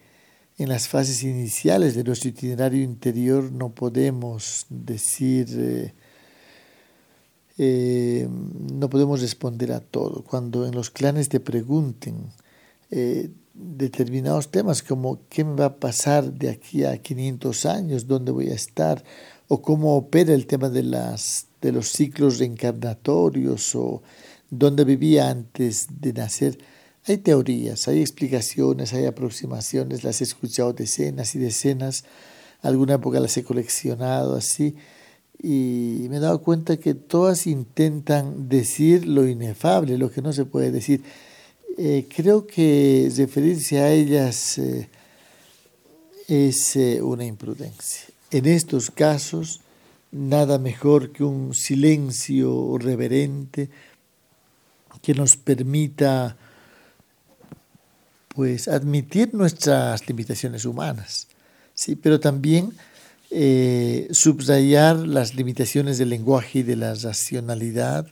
en 0.59 0.69
las 0.69 0.89
fases 0.89 1.23
iniciales 1.23 1.95
de 1.95 2.05
nuestro 2.05 2.31
itinerario 2.31 2.83
interior 2.83 3.51
no 3.53 3.71
podemos 3.71 4.67
decir 4.69 5.47
eh, 5.57 5.95
eh, 7.59 8.29
no 8.31 8.89
podemos 8.89 9.21
responder 9.21 9.73
a 9.73 9.81
todo. 9.81 10.23
Cuando 10.23 10.65
en 10.65 10.75
los 10.75 10.91
clanes 10.91 11.29
te 11.29 11.41
pregunten 11.41 12.31
eh, 12.91 13.31
determinados 13.53 14.51
temas 14.51 14.83
como 14.83 15.21
qué 15.29 15.43
me 15.45 15.57
va 15.57 15.67
a 15.67 15.77
pasar 15.77 16.33
de 16.33 16.51
aquí 16.51 16.85
a 16.85 16.99
500 16.99 17.67
años, 17.67 18.07
dónde 18.07 18.31
voy 18.31 18.51
a 18.51 18.55
estar, 18.55 19.03
o 19.49 19.61
cómo 19.61 19.97
opera 19.97 20.35
el 20.35 20.47
tema 20.47 20.69
de, 20.69 20.85
las, 20.85 21.49
de 21.61 21.73
los 21.73 21.89
ciclos 21.89 22.39
reencarnatorios, 22.39 23.75
o 23.75 24.03
dónde 24.51 24.85
vivía 24.85 25.29
antes 25.29 25.89
de 26.01 26.13
nacer, 26.13 26.59
hay 27.09 27.19
teorías, 27.19 27.89
hay 27.89 28.01
explicaciones, 28.01 28.93
hay 28.93 29.07
aproximaciones, 29.07 30.05
las 30.05 30.21
he 30.21 30.25
escuchado 30.25 30.73
decenas 30.73 31.35
y 31.35 31.39
decenas, 31.39 32.05
alguna 32.63 32.95
época 32.95 33.21
las 33.21 33.37
he 33.37 33.45
coleccionado 33.45 34.35
así, 34.35 34.77
y 35.41 36.07
me 36.11 36.17
he 36.17 36.21
dado 36.21 36.43
cuenta 36.43 36.79
que 36.79 36.95
todas 36.95 37.47
intentan 37.47 38.49
decir 38.49 39.07
lo 39.07 39.27
inefable, 39.29 39.97
lo 39.97 40.11
que 40.11 40.21
no 40.21 40.33
se 40.33 40.45
puede 40.45 40.73
decir. 40.73 41.03
Eh, 41.77 42.09
creo 42.15 42.45
que 42.45 43.09
referirse 43.17 43.79
a 43.79 43.93
ellas 43.93 44.59
eh, 44.59 44.89
es 46.27 46.75
eh, 46.75 47.01
una 47.01 47.25
imprudencia. 47.25 48.09
En 48.33 48.47
estos 48.47 48.91
casos, 48.91 49.61
nada 50.11 50.59
mejor 50.59 51.13
que 51.13 51.23
un 51.23 51.55
silencio 51.55 52.77
reverente 52.79 53.71
que 55.01 55.15
nos 55.15 55.37
permita 55.37 56.37
pues 58.39 58.69
admitir 58.69 59.35
nuestras 59.35 60.07
limitaciones 60.07 60.65
humanas, 60.65 61.27
sí, 61.75 61.97
pero 61.97 62.21
también 62.21 62.73
eh, 63.33 64.07
subrayar 64.13 64.95
las 64.95 65.35
limitaciones 65.35 65.99
del 65.99 66.11
lenguaje 66.11 66.61
y 66.61 66.63
de 66.63 66.77
la 66.77 66.95
racionalidad 66.95 68.07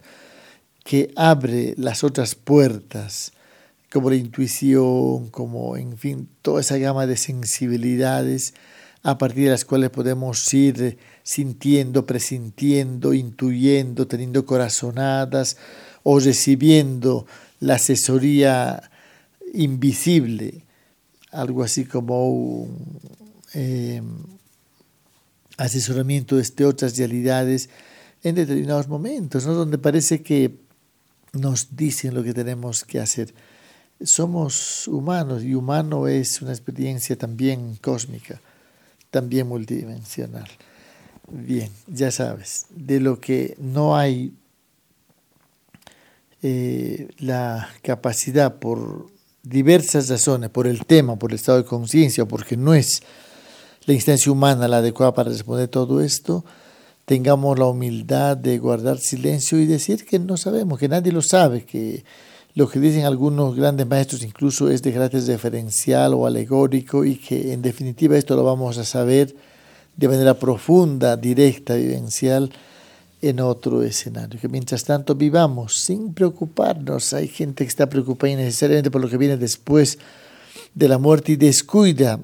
que 0.83 1.13
abre 1.15 1.75
las 1.77 2.03
otras 2.03 2.35
puertas, 2.35 3.35
como 3.93 4.11
la 4.11 4.17
intuición, 4.17 5.29
como, 5.31 5.77
en 5.77 5.97
fin, 5.97 6.29
toda 6.43 6.61
esa 6.61 6.77
gama 6.77 7.07
de 7.07 7.17
sensibilidades 7.17 8.55
a 9.05 9.19
partir 9.19 9.45
de 9.45 9.51
las 9.51 9.65
cuales 9.65 9.91
podemos 9.91 10.53
ir 10.53 10.99
sintiendo, 11.23 12.05
presintiendo, 12.05 13.15
intuyendo, 13.15 14.09
teniendo 14.09 14.45
corazonadas 14.45 15.57
o 16.03 16.19
recibiendo 16.19 17.27
la 17.61 17.75
asesoría 17.75 18.91
invisible, 19.53 20.65
algo 21.31 21.63
así 21.63 21.85
como 21.85 22.31
un, 22.31 22.99
eh, 23.55 24.03
asesoramiento 25.57 26.37
de 26.37 26.43
este, 26.43 26.65
otras 26.65 26.97
realidades 26.97 27.71
en 28.23 28.35
determinados 28.35 28.89
momentos, 28.89 29.47
¿no? 29.47 29.55
donde 29.55 29.79
parece 29.79 30.23
que 30.23 30.59
nos 31.33 31.77
dicen 31.77 32.15
lo 32.15 32.23
que 32.23 32.35
tenemos 32.35 32.85
que 32.85 33.01
hacer. 33.01 33.35
Somos 34.03 34.89
humanos 34.89 35.43
y 35.43 35.55
humano 35.55 36.09
es 36.09 36.43
una 36.43 36.53
experiencia 36.53 37.17
también 37.17 37.77
cósmica, 37.77 38.41
también 39.11 39.47
multidimensional. 39.47 40.49
Bien, 41.29 41.71
ya 41.87 42.11
sabes, 42.11 42.67
de 42.71 43.01
lo 43.01 43.21
que 43.21 43.57
no 43.59 43.97
hay 43.97 44.33
eh, 46.43 47.09
la 47.19 47.69
capacidad 47.83 48.59
por 48.59 49.11
diversas 49.49 50.09
razones, 50.09 50.51
por 50.51 50.67
el 50.67 50.85
tema, 50.87 51.17
por 51.17 51.31
el 51.31 51.37
estado 51.37 51.59
de 51.59 51.65
conciencia, 51.65 52.25
porque 52.27 52.57
no 52.57 52.75
es 52.75 53.03
la 53.85 53.95
instancia 53.95 54.33
humana 54.33 54.67
la 54.67 54.79
adecuada 54.79 55.15
para 55.15 55.31
responder 55.31 55.69
todo 55.69 56.01
esto, 56.01 56.45
tengamos 57.05 57.57
la 57.57 57.67
humildad 57.67 58.37
de 58.37 58.59
guardar 58.59 58.99
silencio 58.99 59.61
y 59.61 59.67
decir 59.67 60.05
que 60.05 60.19
no 60.19 60.37
sabemos, 60.37 60.81
que 60.81 60.89
nadie 60.89 61.13
lo 61.13 61.23
sabe, 61.23 61.65
que 61.65 62.05
lo 62.55 62.69
que 62.69 62.81
dicen 62.81 63.05
algunos 63.05 63.55
grandes 63.55 63.87
maestros 63.87 64.25
incluso 64.25 64.69
es 64.69 64.83
de 64.83 64.93
carácter 64.93 65.23
referencial 65.25 66.15
o 66.15 66.27
alegórico 66.27 67.05
y 67.05 67.17
que 67.17 67.53
en 67.53 67.63
definitiva 67.63 68.17
esto 68.17 68.35
lo 68.35 68.43
vamos 68.43 68.79
a 68.79 68.85
saber 68.85 69.37
de 69.97 70.09
manera 70.09 70.35
profunda, 70.35 71.17
directa, 71.17 71.75
vivencial, 71.75 72.51
en 73.23 73.41
otro 73.41 73.83
escenario. 73.83 74.41
Que 74.41 74.49
mientras 74.49 74.85
tanto 74.85 75.15
vivamos 75.15 75.79
sin 75.81 76.15
preocuparnos. 76.15 77.13
Hay 77.13 77.29
gente 77.29 77.65
que 77.65 77.69
está 77.69 77.89
preocupada 77.89 78.33
innecesariamente 78.33 78.91
por 78.91 79.01
lo 79.01 79.09
que 79.09 79.17
viene 79.17 79.37
después 79.37 79.99
de 80.75 80.89
la 80.89 80.99
muerte 80.99 81.33
y 81.33 81.37
descuida 81.37 82.21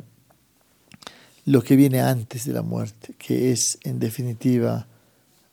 lo 1.45 1.63
que 1.63 1.77
viene 1.77 2.01
antes 2.01 2.45
de 2.45 2.53
la 2.53 2.63
muerte, 2.63 3.15
que 3.19 3.51
es 3.51 3.79
en 3.83 3.99
definitiva 3.99 4.87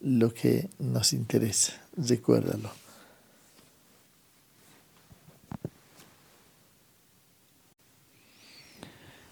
lo 0.02 0.34
que 0.34 0.70
nos 0.80 1.14
interesa. 1.14 1.74
Recuérdalo. 1.98 2.70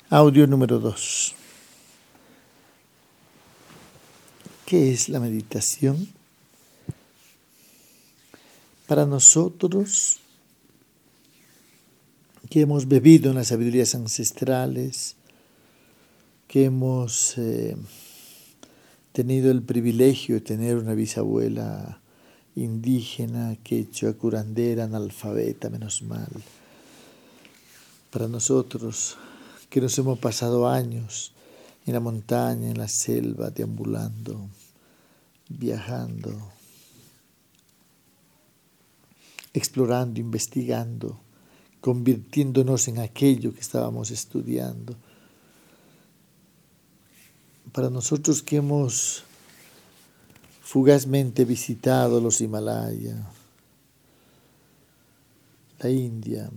Audio 0.10 0.48
número 0.48 0.80
2. 0.80 1.37
¿Qué 4.68 4.92
es 4.92 5.08
la 5.08 5.22
meditación? 5.22 6.10
Para 8.86 9.06
nosotros 9.06 10.20
que 12.50 12.60
hemos 12.60 12.90
bebido 12.90 13.30
en 13.30 13.38
las 13.38 13.48
sabidurías 13.48 13.96
ancestrales, 13.96 15.16
que 16.50 16.66
hemos 16.66 17.38
eh, 17.38 17.78
tenido 19.14 19.52
el 19.52 19.62
privilegio 19.62 20.36
de 20.36 20.42
tener 20.42 20.76
una 20.76 20.96
bisabuela 20.96 22.02
indígena, 22.58 23.56
quechua, 23.64 24.12
curandera, 24.16 24.84
analfabeta, 24.84 25.70
menos 25.70 26.02
mal. 26.02 26.28
Para 28.12 28.28
nosotros 28.28 29.16
que 29.70 29.80
nos 29.80 29.98
hemos 29.98 30.20
pasado 30.20 30.68
años 30.68 31.32
en 31.88 31.94
la 31.94 32.00
montaña, 32.02 32.70
en 32.70 32.78
la 32.78 32.90
selva, 32.90 33.50
deambulando, 33.50 34.50
viajando, 35.48 36.52
explorando, 39.54 40.20
investigando, 40.20 41.18
convirtiéndonos 41.80 42.90
en 42.90 43.00
aquello 43.00 43.54
que 43.54 43.62
estábamos 43.62 44.12
estudiando. 44.12 44.98
Para 47.72 47.90
nosotros 47.90 48.44
que 48.44 48.58
hemos 48.58 49.24
fugazmente 50.62 51.46
visitado 51.46 52.20
los 52.20 52.42
Himalayas, 52.42 53.18
la 55.80 55.90
India, 55.90 56.50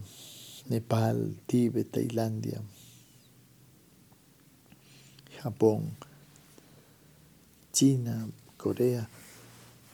Nepal, 0.69 1.37
Tíbet, 1.47 1.93
Tailandia, 1.93 2.61
Japón, 5.43 5.91
China, 7.73 8.29
Corea, 8.57 9.09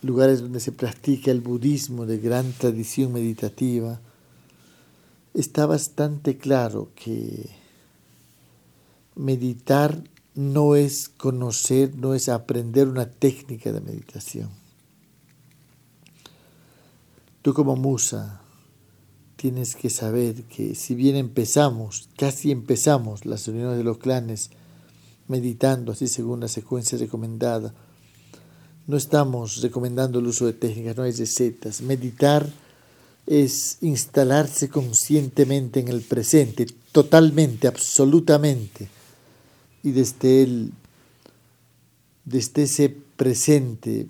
lugares 0.02 0.40
donde 0.40 0.60
se 0.60 0.72
practica 0.72 1.30
el 1.30 1.40
budismo 1.40 2.06
de 2.06 2.18
gran 2.18 2.52
tradición 2.52 3.12
meditativa, 3.12 4.00
está 5.34 5.66
bastante 5.66 6.36
claro 6.38 6.90
que 6.94 7.50
meditar 9.14 10.02
no 10.34 10.76
es 10.76 11.08
conocer, 11.08 11.96
no 11.96 12.14
es 12.14 12.28
aprender 12.28 12.88
una 12.88 13.08
técnica 13.08 13.72
de 13.72 13.80
meditación. 13.80 14.50
Tú 17.42 17.54
como 17.54 17.76
musa 17.76 18.42
tienes 19.36 19.76
que 19.76 19.90
saber 19.90 20.44
que 20.44 20.74
si 20.74 20.94
bien 20.94 21.16
empezamos, 21.16 22.08
casi 22.16 22.50
empezamos 22.50 23.24
las 23.24 23.46
reuniones 23.46 23.78
de 23.78 23.84
los 23.84 23.98
clanes, 23.98 24.50
meditando 25.28 25.92
así 25.92 26.08
según 26.08 26.40
la 26.40 26.48
secuencia 26.48 26.98
recomendada. 26.98 27.72
No 28.86 28.96
estamos 28.96 29.60
recomendando 29.62 30.18
el 30.18 30.26
uso 30.26 30.46
de 30.46 30.52
técnicas, 30.52 30.96
no 30.96 31.02
hay 31.02 31.12
recetas. 31.12 31.80
Meditar 31.80 32.48
es 33.26 33.78
instalarse 33.80 34.68
conscientemente 34.68 35.80
en 35.80 35.88
el 35.88 36.02
presente, 36.02 36.66
totalmente, 36.92 37.66
absolutamente. 37.66 38.88
Y 39.82 39.90
desde 39.90 40.42
el 40.42 40.72
desde 42.26 42.64
ese 42.64 42.88
presente 42.88 44.08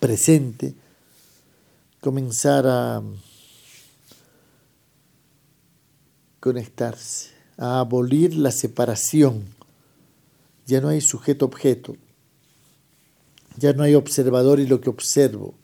presente 0.00 0.74
comenzar 2.00 2.66
a 2.66 3.02
conectarse 6.40 7.35
a 7.56 7.80
abolir 7.80 8.34
la 8.34 8.50
separación. 8.50 9.44
Ya 10.66 10.80
no 10.80 10.88
hay 10.88 11.00
sujeto-objeto. 11.00 11.96
Ya 13.58 13.72
no 13.72 13.82
hay 13.82 13.94
observador 13.94 14.60
y 14.60 14.66
lo 14.66 14.80
que 14.80 14.90
observo. 14.90 15.54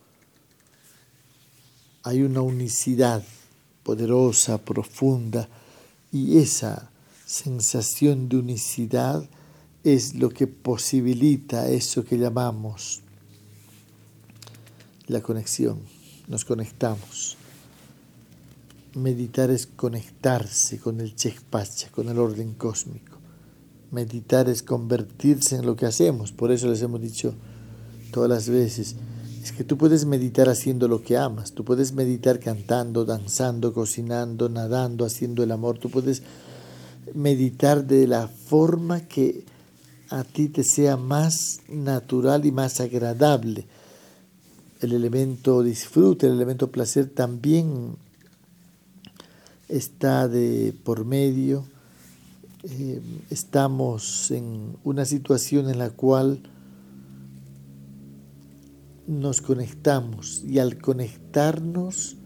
Hay 2.02 2.22
una 2.22 2.40
unicidad 2.40 3.22
poderosa, 3.82 4.58
profunda, 4.58 5.48
y 6.10 6.38
esa 6.38 6.90
sensación 7.26 8.28
de 8.28 8.36
unicidad 8.36 9.28
es 9.84 10.14
lo 10.14 10.30
que 10.30 10.46
posibilita 10.46 11.68
eso 11.68 12.04
que 12.04 12.18
llamamos 12.18 13.02
la 15.06 15.20
conexión. 15.20 15.80
Nos 16.28 16.44
conectamos. 16.44 17.36
Meditar 18.94 19.50
es 19.50 19.66
conectarse 19.66 20.78
con 20.78 21.00
el 21.00 21.14
Chekpacha, 21.16 21.90
con 21.90 22.08
el 22.08 22.18
orden 22.18 22.54
cósmico. 22.54 23.16
Meditar 23.90 24.48
es 24.48 24.62
convertirse 24.62 25.56
en 25.56 25.66
lo 25.66 25.76
que 25.76 25.86
hacemos. 25.86 26.32
Por 26.32 26.52
eso 26.52 26.68
les 26.68 26.82
hemos 26.82 27.00
dicho 27.00 27.34
todas 28.12 28.28
las 28.28 28.48
veces, 28.48 28.96
es 29.42 29.50
que 29.50 29.64
tú 29.64 29.76
puedes 29.76 30.04
meditar 30.04 30.48
haciendo 30.48 30.86
lo 30.86 31.02
que 31.02 31.16
amas. 31.16 31.52
Tú 31.52 31.64
puedes 31.64 31.92
meditar 31.92 32.38
cantando, 32.38 33.04
danzando, 33.04 33.72
cocinando, 33.72 34.48
nadando, 34.48 35.04
haciendo 35.04 35.42
el 35.42 35.50
amor. 35.50 35.78
Tú 35.78 35.90
puedes 35.90 36.22
meditar 37.12 37.84
de 37.84 38.06
la 38.06 38.28
forma 38.28 39.00
que 39.00 39.44
a 40.10 40.22
ti 40.24 40.48
te 40.48 40.62
sea 40.62 40.96
más 40.96 41.60
natural 41.68 42.46
y 42.46 42.52
más 42.52 42.80
agradable. 42.80 43.66
El 44.80 44.92
elemento 44.92 45.62
disfrute, 45.62 46.26
el 46.26 46.34
elemento 46.34 46.70
placer 46.70 47.08
también 47.08 47.96
está 49.72 50.28
de 50.28 50.74
por 50.84 51.04
medio. 51.04 51.64
Eh, 52.64 53.00
estamos 53.30 54.30
en 54.30 54.76
una 54.84 55.04
situación 55.04 55.68
en 55.68 55.78
la 55.78 55.90
cual 55.90 56.40
nos 59.06 59.40
conectamos 59.40 60.44
y 60.44 60.58
al 60.58 60.78
conectarnos 60.78 62.16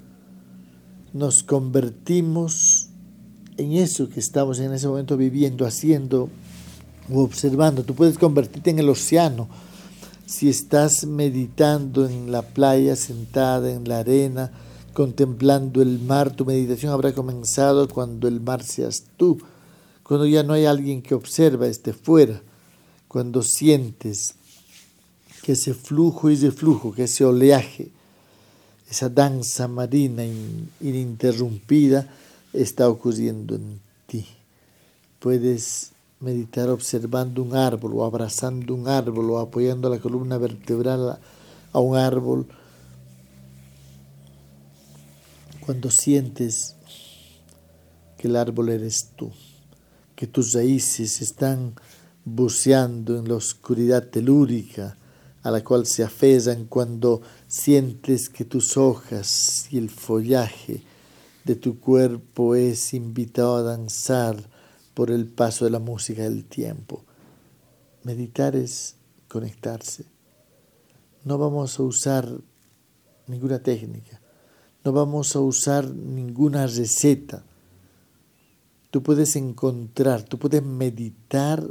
nos 1.15 1.43
convertimos 1.43 2.91
en 3.57 3.73
eso 3.73 4.11
que 4.11 4.21
estamos 4.21 4.59
en 4.59 4.73
ese 4.73 4.89
momento 4.89 5.17
viviendo, 5.17 5.65
haciendo 5.65 6.29
o 7.11 7.23
observando. 7.23 7.85
Tú 7.85 7.95
puedes 7.95 8.19
convertirte 8.19 8.71
en 8.71 8.81
el 8.81 8.89
océano 8.89 9.49
si 10.27 10.49
estás 10.51 11.07
meditando 11.07 12.07
en 12.07 12.33
la 12.33 12.43
playa, 12.43 12.97
sentada 12.97 13.73
en 13.73 13.89
la 13.89 14.01
arena, 14.01 14.51
contemplando 14.97 15.83
el 15.83 15.99
mar, 15.99 16.35
tu 16.35 16.47
meditación 16.47 16.91
habrá 16.91 17.13
comenzado 17.13 17.87
cuando 17.87 18.27
el 18.29 18.41
mar 18.41 18.65
seas 18.65 19.05
tú, 19.19 19.37
cuando 20.03 20.25
ya 20.25 20.43
no 20.43 20.55
hay 20.55 20.65
alguien 20.65 21.03
que 21.03 21.15
observa 21.15 21.67
esté 21.67 21.93
fuera, 21.93 22.41
cuando 23.07 23.43
sientes 23.43 24.37
que 25.43 25.53
ese 25.53 25.75
flujo 25.75 26.31
y 26.31 26.37
reflujo, 26.37 26.95
que 26.95 27.03
ese 27.05 27.27
oleaje, 27.27 27.91
esa 28.91 29.11
danza 29.11 29.69
marina 29.69 30.23
ininterrumpida 30.81 32.09
está 32.55 32.89
ocurriendo 32.89 33.57
en 33.57 33.79
ti. 34.07 34.25
Puedes 35.19 35.91
meditar 36.21 36.71
observando 36.71 37.43
un 37.43 37.55
árbol 37.55 37.93
o 37.97 38.05
abrazando 38.07 38.75
un 38.75 38.89
árbol 38.89 39.29
o 39.29 39.41
apoyando 39.41 39.91
la 39.91 39.99
columna 39.99 40.39
vertebral 40.39 41.19
a 41.71 41.81
un 41.81 41.99
árbol 41.99 42.47
cuando 45.67 45.91
sientes 45.91 46.77
que 48.17 48.29
el 48.29 48.37
árbol 48.37 48.69
eres 48.69 49.11
tú, 49.17 49.33
que 50.15 50.29
tus 50.29 50.53
raíces 50.53 51.21
están 51.21 51.75
buceando 52.25 53.19
en 53.19 53.29
la 53.29 53.35
oscuridad 53.35 54.07
telúrica 54.07 54.97
a 55.43 55.51
la 55.51 55.65
cual 55.65 55.85
se 55.87 56.05
aferran 56.05 56.67
cuando 56.67 57.21
sientes 57.49 58.29
que 58.29 58.45
tus 58.45 58.77
hojas 58.77 59.67
y 59.73 59.79
el 59.79 59.91
follaje 59.91 60.85
de 61.45 61.57
tu 61.57 61.81
cuerpo 61.81 62.55
es 62.55 62.95
invitado 62.95 63.57
a 63.57 63.63
danzar 63.63 64.37
por 64.95 65.11
el 65.11 65.27
paso 65.27 65.65
de 65.65 65.73
la 65.73 65.81
música 65.81 66.23
del 66.23 66.45
tiempo. 66.45 67.05
Meditar 68.05 68.55
es 68.55 68.95
conectarse. 69.27 70.05
No 71.25 71.39
vamos 71.39 71.77
a 71.81 71.83
usar 71.83 72.29
ninguna 73.27 73.59
técnica 73.59 74.21
no 74.87 74.93
vamos 74.93 75.35
a 75.35 75.41
usar 75.41 75.93
ninguna 75.93 76.69
receta. 76.69 77.43
Tú 78.93 79.03
puedes 79.03 79.35
encontrar, 79.35 80.23
tú 80.23 80.39
puedes 80.39 80.63
meditar 80.63 81.69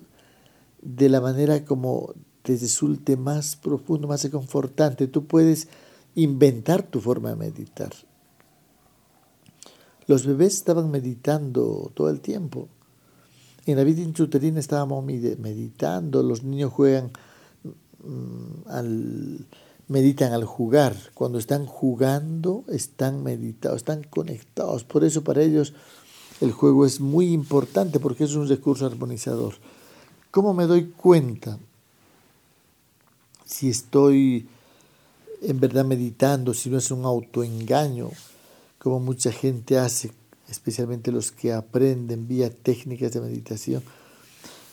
de 0.81 1.07
la 1.07 1.21
manera 1.21 1.63
como 1.63 2.13
te 2.41 2.57
resulte 2.57 3.15
más 3.15 3.55
profundo, 3.55 4.09
más 4.09 4.25
reconfortante. 4.25 5.07
Tú 5.07 5.27
puedes 5.27 5.69
inventar 6.15 6.83
tu 6.83 6.99
forma 6.99 7.29
de 7.29 7.37
meditar. 7.37 7.93
Los 10.07 10.25
bebés 10.25 10.55
estaban 10.55 10.91
meditando 10.91 11.93
todo 11.93 12.09
el 12.09 12.19
tiempo. 12.19 12.67
En 13.65 13.77
la 13.77 13.85
vida 13.85 14.01
intrauterina 14.01 14.59
estábamos 14.59 15.05
meditando, 15.05 16.21
los 16.21 16.43
niños 16.43 16.73
juegan 16.73 17.11
mm, 18.03 18.67
al, 18.67 19.47
meditan 19.87 20.33
al 20.33 20.45
jugar. 20.45 20.95
Cuando 21.13 21.39
están 21.39 21.65
jugando, 21.65 22.63
están 22.67 23.23
meditados, 23.23 23.77
están 23.77 24.03
conectados. 24.03 24.83
Por 24.83 25.03
eso 25.03 25.23
para 25.23 25.41
ellos 25.41 25.73
el 26.41 26.51
juego 26.51 26.85
es 26.85 26.99
muy 26.99 27.31
importante 27.33 27.99
porque 27.99 28.25
es 28.25 28.35
un 28.35 28.47
recurso 28.47 28.85
armonizador. 28.85 29.55
¿Cómo 30.31 30.53
me 30.53 30.65
doy 30.65 30.87
cuenta 30.87 31.57
si 33.45 33.69
estoy 33.69 34.47
en 35.41 35.59
verdad 35.59 35.85
meditando, 35.85 36.53
si 36.53 36.69
no 36.69 36.77
es 36.77 36.91
un 36.91 37.05
autoengaño, 37.05 38.09
como 38.79 38.99
mucha 38.99 39.31
gente 39.31 39.77
hace, 39.77 40.11
especialmente 40.49 41.11
los 41.11 41.31
que 41.31 41.53
aprenden 41.53 42.27
vía 42.27 42.49
técnicas 42.49 43.13
de 43.13 43.21
meditación? 43.21 43.83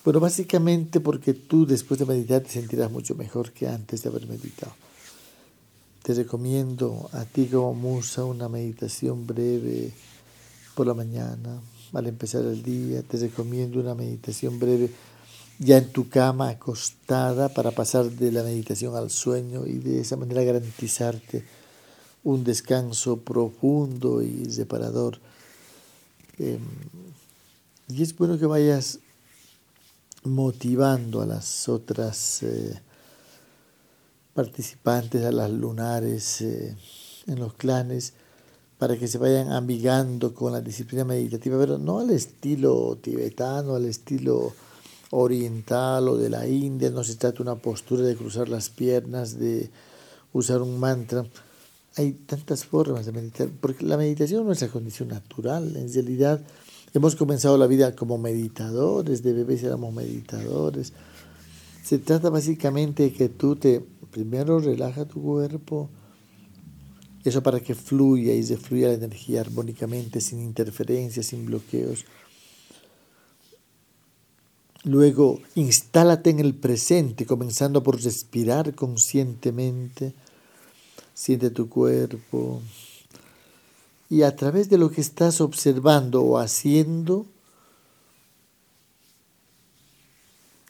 Bueno, 0.05 0.19
básicamente 0.19 0.99
porque 0.99 1.33
tú 1.33 1.65
después 1.65 2.01
de 2.01 2.07
meditar 2.07 2.41
te 2.41 2.49
sentirás 2.49 2.91
mucho 2.91 3.15
mejor 3.15 3.53
que 3.53 3.69
antes 3.69 4.03
de 4.03 4.09
haber 4.09 4.27
meditado. 4.27 4.73
Te 6.03 6.15
recomiendo 6.15 7.09
a 7.13 7.25
ti 7.25 7.47
como 7.47 7.75
musa 7.75 8.25
una 8.25 8.49
meditación 8.49 9.25
breve 9.25 9.93
por 10.75 10.87
la 10.87 10.95
mañana, 10.95 11.61
al 11.93 12.07
empezar 12.09 12.45
el 12.45 12.61
día. 12.61 13.03
Te 13.03 13.19
recomiendo 13.19 13.79
una 13.79 13.95
meditación 13.95 14.59
breve 14.59 14.91
ya 15.61 15.79
en 15.79 15.93
tu 15.93 16.09
cama 16.09 16.49
acostada 16.49 17.51
para 17.51 17.71
pasar 17.71 18.11
de 18.11 18.33
la 18.33 18.43
meditación 18.43 18.97
al 18.97 19.11
sueño 19.11 19.65
y 19.65 19.75
de 19.75 20.01
esa 20.01 20.17
manera 20.17 20.43
garantizarte 20.43 21.45
un 22.25 22.43
descanso 22.43 23.19
profundo 23.19 24.23
y 24.23 24.45
reparador. 24.45 25.21
Em, 26.39 26.59
y 27.89 28.03
es 28.03 28.17
bueno 28.17 28.39
que 28.39 28.47
vayas 28.47 28.99
motivando 30.25 31.21
a 31.21 31.27
las 31.27 31.69
otras 31.69 32.43
eh, 32.43 32.81
participantes, 34.35 35.25
a 35.25 35.33
las 35.33 35.51
lunares 35.51 36.41
eh, 36.41 36.77
en 37.27 37.39
los 37.39 37.55
clanes, 37.55 38.15
para 38.79 38.97
que 38.99 39.07
se 39.07 39.19
vayan 39.19 39.53
amigando 39.53 40.35
con 40.35 40.53
la 40.53 40.61
disciplina 40.61 41.05
meditativa, 41.05 41.59
pero 41.59 41.79
no 41.79 42.01
al 42.01 42.11
estilo 42.11 42.99
tibetano, 43.01 43.77
al 43.77 43.85
estilo 43.85 44.53
oriental 45.11 46.09
o 46.09 46.17
de 46.17 46.31
la 46.31 46.49
India, 46.49 46.91
no 46.91 47.05
se 47.05 47.17
trata 47.17 47.37
de 47.37 47.43
una 47.43 47.57
postura 47.57 48.03
de 48.03 48.17
cruzar 48.17 48.49
las 48.49 48.71
piernas, 48.71 49.39
de 49.39 49.71
usar 50.33 50.63
un 50.63 50.81
mantra. 50.81 51.27
Hay 51.97 52.13
tantas 52.13 52.65
formas 52.65 53.07
de 53.07 53.13
meditar, 53.13 53.51
porque 53.61 53.85
la 53.85 53.99
meditación 53.99 54.39
no 54.39 54.53
es 54.53 54.61
nuestra 54.61 54.69
condición 54.69 55.09
natural, 55.09 55.77
en 55.77 55.93
realidad 55.93 56.41
hemos 56.95 57.15
comenzado 57.17 57.59
la 57.59 57.67
vida 57.67 57.95
como 57.95 58.19
meditadores, 58.19 59.23
de 59.23 59.33
bebés 59.33 59.63
éramos 59.63 59.93
meditadores. 59.93 60.93
Se 61.85 61.99
trata 61.99 62.31
básicamente 62.31 63.03
de 63.05 63.13
que 63.13 63.29
tú 63.29 63.57
te 63.57 63.85
primero 64.13 64.61
relaja 64.61 65.07
tu 65.07 65.21
cuerpo, 65.21 65.89
eso 67.25 67.43
para 67.43 67.61
que 67.61 67.75
fluya 67.75 68.35
y 68.35 68.43
se 68.43 68.57
fluya 68.57 68.89
la 68.89 68.95
energía 68.95 69.41
armónicamente, 69.41 70.21
sin 70.21 70.41
interferencias, 70.41 71.27
sin 71.27 71.47
bloqueos. 71.47 72.05
Luego, 74.85 75.41
instálate 75.55 76.31
en 76.31 76.41
el 76.41 76.55
presente, 76.55 77.25
comenzando 77.25 77.83
por 77.83 78.03
respirar 78.03 78.75
conscientemente. 78.75 80.13
Siente 81.15 81.51
tu 81.51 81.69
cuerpo. 81.69 82.61
Y 84.11 84.23
a 84.23 84.35
través 84.35 84.69
de 84.69 84.79
lo 84.79 84.91
que 84.91 85.01
estás 85.01 85.41
observando 85.41 86.23
o 86.23 86.39
haciendo, 86.39 87.27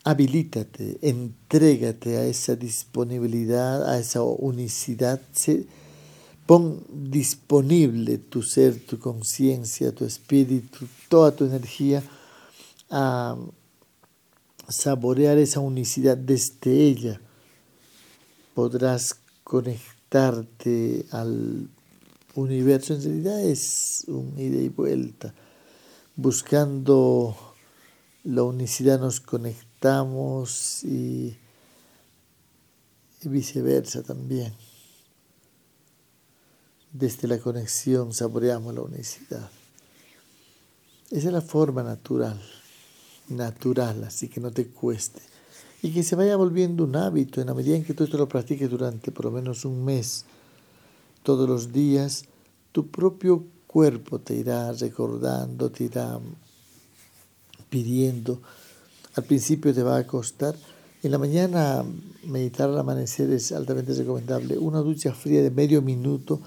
habilítate, 0.04 0.98
entrégate 1.00 2.16
a 2.16 2.24
esa 2.24 2.56
disponibilidad, 2.56 3.88
a 3.88 3.98
esa 3.98 4.22
unicidad. 4.22 5.20
Pon 6.46 6.82
disponible 6.88 8.18
tu 8.18 8.42
ser, 8.42 8.84
tu 8.84 8.98
conciencia, 8.98 9.94
tu 9.94 10.04
espíritu, 10.04 10.88
toda 11.08 11.30
tu 11.30 11.44
energía 11.44 12.02
a 12.90 13.36
saborear 14.68 15.38
esa 15.38 15.60
unicidad 15.60 16.16
desde 16.16 16.82
ella, 16.82 17.20
podrás 18.54 19.16
conectarte 19.44 21.06
al 21.10 21.68
universo. 22.34 22.94
En 22.94 23.02
realidad 23.02 23.40
es 23.40 24.04
un 24.08 24.34
ida 24.36 24.60
y 24.60 24.68
vuelta. 24.68 25.32
Buscando 26.16 27.36
la 28.24 28.42
unicidad 28.42 29.00
nos 29.00 29.20
conectamos 29.20 29.71
y, 30.84 31.36
y 33.22 33.28
viceversa 33.28 34.02
también. 34.02 34.52
Desde 36.92 37.28
la 37.28 37.38
conexión 37.38 38.12
saboreamos 38.12 38.74
la 38.74 38.82
unicidad. 38.82 39.50
Esa 41.10 41.28
es 41.28 41.32
la 41.32 41.40
forma 41.40 41.82
natural 41.82 42.40
natural, 43.28 44.04
así 44.04 44.28
que 44.28 44.40
no 44.40 44.50
te 44.50 44.66
cueste. 44.66 45.20
Y 45.82 45.92
que 45.92 46.02
se 46.02 46.16
vaya 46.16 46.36
volviendo 46.36 46.84
un 46.84 46.96
hábito 46.96 47.40
en 47.40 47.48
la 47.48 47.54
medida 47.54 47.76
en 47.76 47.84
que 47.84 47.94
tú 47.94 48.04
esto 48.04 48.16
lo 48.16 48.28
practiques 48.28 48.70
durante 48.70 49.10
por 49.10 49.26
lo 49.26 49.30
menos 49.32 49.64
un 49.64 49.84
mes, 49.84 50.24
todos 51.22 51.48
los 51.48 51.72
días, 51.72 52.24
tu 52.70 52.88
propio 52.88 53.44
cuerpo 53.66 54.20
te 54.20 54.34
irá 54.34 54.72
recordando, 54.72 55.70
te 55.70 55.84
irá 55.84 56.20
pidiendo. 57.68 58.40
Al 59.14 59.25
principio 59.25 59.75
te 59.75 59.83
va 59.83 59.98
a 59.98 60.07
costar. 60.07 60.55
En 61.03 61.11
la 61.11 61.18
mañana 61.18 61.85
meditar 62.25 62.70
al 62.70 62.79
amanecer 62.79 63.31
es 63.31 63.53
altamente 63.53 63.92
recomendable. 63.92 64.57
Una 64.57 64.79
ducha 64.79 65.12
fría 65.12 65.42
de 65.42 65.51
medio 65.51 65.83
minuto 65.83 66.40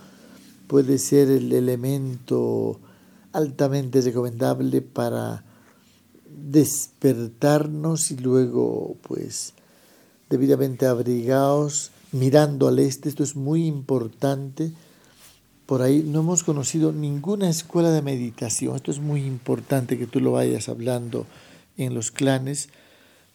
puede 0.67 0.97
ser 0.97 1.30
el 1.30 1.51
elemento 1.51 2.80
altamente 3.34 4.01
recomendable 4.01 4.82
para 4.82 5.43
despertarnos 6.25 8.12
y 8.12 8.17
luego 8.17 8.95
pues 9.01 9.54
debidamente 10.30 10.86
abrigados, 10.86 11.91
mirando 12.12 12.67
al 12.67 12.80
este, 12.80 13.10
esto 13.10 13.23
es 13.23 13.36
muy 13.36 13.67
importante. 13.67 14.71
Por 15.65 15.82
ahí 15.82 16.01
no 16.01 16.21
hemos 16.21 16.43
conocido 16.43 16.91
ninguna 16.91 17.49
escuela 17.49 17.91
de 17.91 18.01
meditación, 18.01 18.75
esto 18.75 18.91
es 18.91 18.99
muy 18.99 19.25
importante 19.25 19.97
que 19.97 20.08
tú 20.08 20.19
lo 20.19 20.32
vayas 20.32 20.69
hablando 20.69 21.25
en 21.77 21.93
los 21.93 22.11
clanes. 22.11 22.69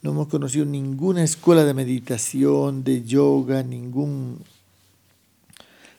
No 0.03 0.11
hemos 0.11 0.29
conocido 0.29 0.65
ninguna 0.65 1.23
escuela 1.23 1.65
de 1.65 1.75
meditación, 1.75 2.85
de 2.85 3.05
yoga, 3.05 3.63
ningún 3.63 4.43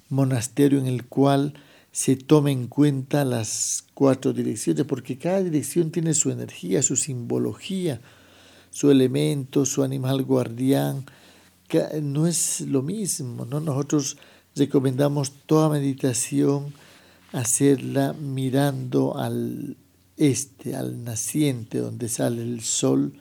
monasterio 0.09 0.79
en 0.79 0.87
el 0.87 1.05
cual 1.05 1.53
se 1.91 2.15
tome 2.15 2.51
en 2.51 2.67
cuenta 2.67 3.25
las 3.25 3.83
cuatro 3.93 4.33
direcciones, 4.33 4.85
porque 4.85 5.17
cada 5.17 5.43
dirección 5.43 5.91
tiene 5.91 6.13
su 6.13 6.31
energía, 6.31 6.81
su 6.81 6.95
simbología, 6.95 8.01
su 8.69 8.89
elemento, 8.91 9.65
su 9.65 9.83
animal 9.83 10.23
guardián. 10.23 11.05
No 12.01 12.27
es 12.27 12.61
lo 12.61 12.81
mismo, 12.81 13.45
¿no? 13.45 13.59
Nosotros 13.59 14.17
recomendamos 14.55 15.31
toda 15.45 15.69
meditación 15.69 16.73
hacerla 17.31 18.13
mirando 18.13 19.17
al 19.17 19.77
este, 20.21 20.75
al 20.75 21.03
naciente, 21.03 21.79
donde 21.79 22.07
sale 22.07 22.43
el 22.43 22.61
sol. 22.61 23.13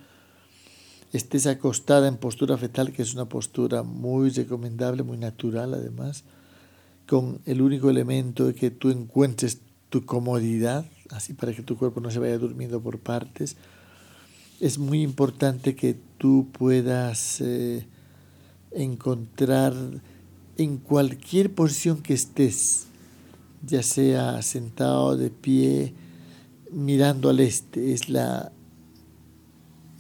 Estés 1.15 1.47
acostada 1.47 2.09
en 2.09 2.19
postura 2.19 2.59
fetal, 2.59 2.93
que 2.93 3.01
es 3.01 3.15
una 3.15 3.27
postura 3.27 3.83
muy 3.83 4.29
recomendable, 4.29 5.03
muy 5.03 5.17
natural 5.17 5.73
además 5.73 6.25
con 7.11 7.41
el 7.45 7.61
único 7.61 7.91
elemento 7.91 8.47
de 8.47 8.55
que 8.55 8.71
tú 8.71 8.91
encuentres 8.91 9.59
tu 9.89 10.05
comodidad, 10.05 10.85
así 11.09 11.33
para 11.33 11.53
que 11.53 11.63
tu 11.63 11.77
cuerpo 11.77 12.01
no 12.01 12.09
se 12.11 12.21
vaya 12.21 12.39
durmiendo 12.39 12.81
por 12.81 13.01
partes. 13.01 13.57
Es 14.61 14.79
muy 14.79 15.03
importante 15.03 15.75
que 15.75 15.97
tú 16.19 16.49
puedas 16.53 17.41
eh, 17.41 17.85
encontrar 18.71 19.75
en 20.57 20.77
cualquier 20.77 21.53
posición 21.53 22.01
que 22.01 22.15
estés, 22.15 22.87
ya 23.67 23.83
sea 23.83 24.41
sentado 24.43 25.17
de 25.17 25.31
pie, 25.31 25.95
mirando 26.73 27.31
al 27.31 27.41
este, 27.41 27.93
es 27.93 28.09
la 28.09 28.53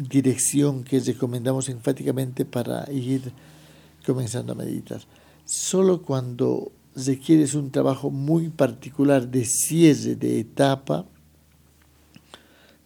dirección 0.09 0.85
que 0.85 1.01
recomendamos 1.01 1.69
enfáticamente 1.69 2.45
para 2.45 2.91
ir 2.91 3.33
comenzando 4.05 4.53
a 4.53 4.57
meditar. 4.57 5.01
Solo 5.45 6.03
cuando 6.03 6.73
requieres 6.95 7.55
un 7.55 7.71
trabajo 7.71 8.11
muy 8.11 8.49
particular 8.49 9.29
de 9.29 9.45
cierre 9.45 10.17
de 10.17 10.41
etapa, 10.41 11.07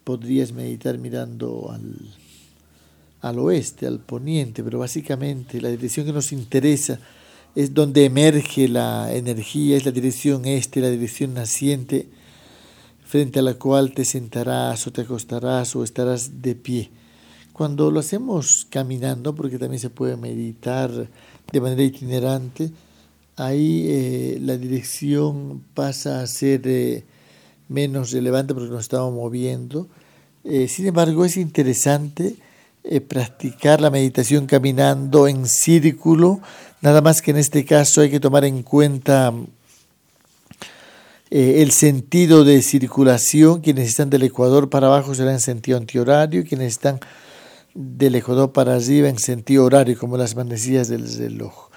podrías 0.02 0.52
meditar 0.52 0.98
mirando 0.98 1.70
al, 1.70 1.96
al 3.22 3.38
oeste, 3.38 3.86
al 3.86 4.00
poniente, 4.00 4.62
pero 4.62 4.78
básicamente 4.78 5.60
la 5.60 5.70
dirección 5.70 6.04
que 6.04 6.12
nos 6.12 6.32
interesa 6.32 7.00
es 7.54 7.72
donde 7.72 8.04
emerge 8.04 8.68
la 8.68 9.14
energía, 9.14 9.76
es 9.76 9.86
la 9.86 9.92
dirección 9.92 10.44
este, 10.44 10.80
la 10.80 10.90
dirección 10.90 11.34
naciente, 11.34 12.08
frente 13.14 13.38
a 13.38 13.42
la 13.42 13.54
cual 13.54 13.92
te 13.92 14.04
sentarás 14.04 14.88
o 14.88 14.90
te 14.90 15.02
acostarás 15.02 15.76
o 15.76 15.84
estarás 15.84 16.42
de 16.42 16.56
pie. 16.56 16.90
Cuando 17.52 17.88
lo 17.92 18.00
hacemos 18.00 18.66
caminando, 18.68 19.36
porque 19.36 19.56
también 19.56 19.78
se 19.78 19.88
puede 19.88 20.16
meditar 20.16 20.90
de 21.52 21.60
manera 21.60 21.84
itinerante, 21.84 22.72
ahí 23.36 23.86
eh, 23.86 24.38
la 24.40 24.56
dirección 24.56 25.62
pasa 25.74 26.22
a 26.22 26.26
ser 26.26 26.62
eh, 26.64 27.04
menos 27.68 28.10
relevante 28.10 28.52
porque 28.52 28.70
nos 28.70 28.82
estamos 28.82 29.14
moviendo. 29.14 29.86
Eh, 30.42 30.66
sin 30.66 30.88
embargo, 30.88 31.24
es 31.24 31.36
interesante 31.36 32.34
eh, 32.82 33.00
practicar 33.00 33.80
la 33.80 33.90
meditación 33.90 34.46
caminando 34.46 35.28
en 35.28 35.46
círculo, 35.46 36.40
nada 36.80 37.00
más 37.00 37.22
que 37.22 37.30
en 37.30 37.36
este 37.36 37.64
caso 37.64 38.00
hay 38.00 38.10
que 38.10 38.18
tomar 38.18 38.44
en 38.44 38.64
cuenta 38.64 39.32
eh, 41.36 41.62
el 41.62 41.72
sentido 41.72 42.44
de 42.44 42.62
circulación, 42.62 43.60
quienes 43.60 43.88
están 43.88 44.08
del 44.08 44.22
ecuador 44.22 44.70
para 44.70 44.86
abajo 44.86 45.16
serán 45.16 45.34
en 45.34 45.40
sentido 45.40 45.76
antihorario, 45.76 46.44
quienes 46.44 46.74
están 46.74 47.00
del 47.74 48.14
ecuador 48.14 48.52
para 48.52 48.76
arriba 48.76 49.08
en 49.08 49.18
sentido 49.18 49.64
horario, 49.64 49.98
como 49.98 50.16
las 50.16 50.36
manecillas 50.36 50.86
del 50.86 51.12
reloj. 51.12 51.70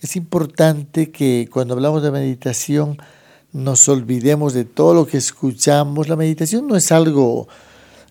Es 0.00 0.16
importante 0.16 1.10
que 1.10 1.50
cuando 1.52 1.74
hablamos 1.74 2.02
de 2.02 2.12
meditación 2.12 2.96
nos 3.52 3.86
olvidemos 3.90 4.54
de 4.54 4.64
todo 4.64 4.94
lo 4.94 5.06
que 5.06 5.18
escuchamos. 5.18 6.08
La 6.08 6.16
meditación 6.16 6.66
no 6.66 6.74
es 6.74 6.90
algo 6.90 7.46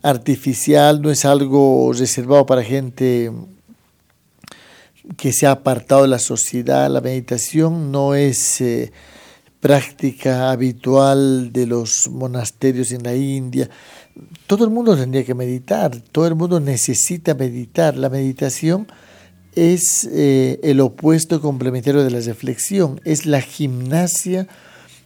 artificial, 0.04 1.02
no 1.02 1.10
es 1.10 1.26
algo 1.26 1.92
reservado 1.92 2.46
para 2.46 2.62
gente 2.62 3.32
que 5.18 5.34
se 5.34 5.48
ha 5.48 5.52
apartado 5.54 6.04
de 6.04 6.10
la 6.10 6.20
sociedad. 6.20 6.88
La 6.88 7.02
meditación 7.02 7.92
no 7.92 8.14
es 8.14 8.62
eh, 8.62 8.92
práctica 9.64 10.52
habitual 10.52 11.52
de 11.52 11.66
los 11.66 12.08
monasterios 12.12 12.92
en 12.92 13.02
la 13.02 13.16
India. 13.16 13.68
Todo 14.46 14.66
el 14.66 14.70
mundo 14.70 14.96
tendría 14.96 15.24
que 15.24 15.34
meditar, 15.34 16.00
todo 16.12 16.28
el 16.28 16.36
mundo 16.36 16.60
necesita 16.60 17.34
meditar. 17.34 17.98
La 17.98 18.10
meditación 18.10 18.86
es 19.56 20.08
eh, 20.12 20.60
el 20.62 20.82
opuesto 20.82 21.42
complementario 21.42 22.04
de 22.04 22.12
la 22.12 22.20
reflexión, 22.20 23.02
es 23.06 23.26
la 23.26 23.42
gimnasia 23.42 24.48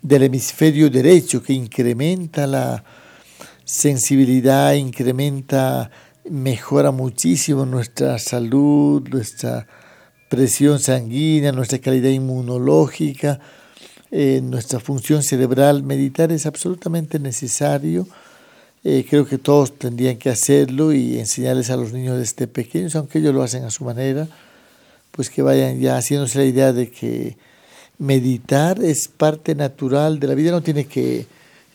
del 0.02 0.24
hemisferio 0.24 0.89
derecho 0.89 1.41
que 1.41 1.54
incrementa 1.54 2.48
la, 2.48 2.84
sensibilidad, 3.67 4.74
incrementa, 4.76 5.91
mejora 6.30 6.91
muchísimo 6.91 7.65
nuestra 7.65 8.17
salud, 8.17 9.06
nuestra 9.10 9.67
presión 10.30 10.80
sanguínea, 10.80 11.52
nuestra 11.52 11.80
calidad 11.80 12.10
inmunológica, 12.10 13.41
eh, 14.12 14.41
nuestra 14.41 14.80
función 14.80 15.24
cerebral. 15.24 15.84
Meditar 15.84 16.32
es 16.32 16.46
absolutamente 16.46 17.20
necesario. 17.20 18.08
Eh, 18.84 19.06
creo 19.10 19.26
que 19.26 19.38
todos 19.38 19.78
tendrían 19.78 20.17
que 20.17 20.30
hacerlo 20.30 20.93
y 20.93 21.20
enseñarles 21.20 21.70
a 21.70 21.78
los 21.78 21.91
niños 21.91 22.17
desde 22.17 22.48
pequeños, 22.48 22.96
aunque 22.96 23.20
ellos 23.20 23.34
lo 23.34 23.43
hacen 23.43 23.63
a 23.63 23.72
su 23.72 23.84
manera, 23.84 24.28
pues 25.12 25.30
que 25.30 25.41
vayan 25.41 25.80
ya 25.80 25.98
haciéndose 25.98 26.39
la 26.39 26.46
idea 26.46 26.74
de 26.74 26.89
que 26.89 27.38
meditar 27.98 28.82
es 28.84 29.08
parte 29.08 29.56
natural 29.56 30.20
de 30.20 30.28
la 30.28 30.36
vida, 30.36 30.52
no 30.52 30.62
tiene 30.62 30.86
que 30.86 31.26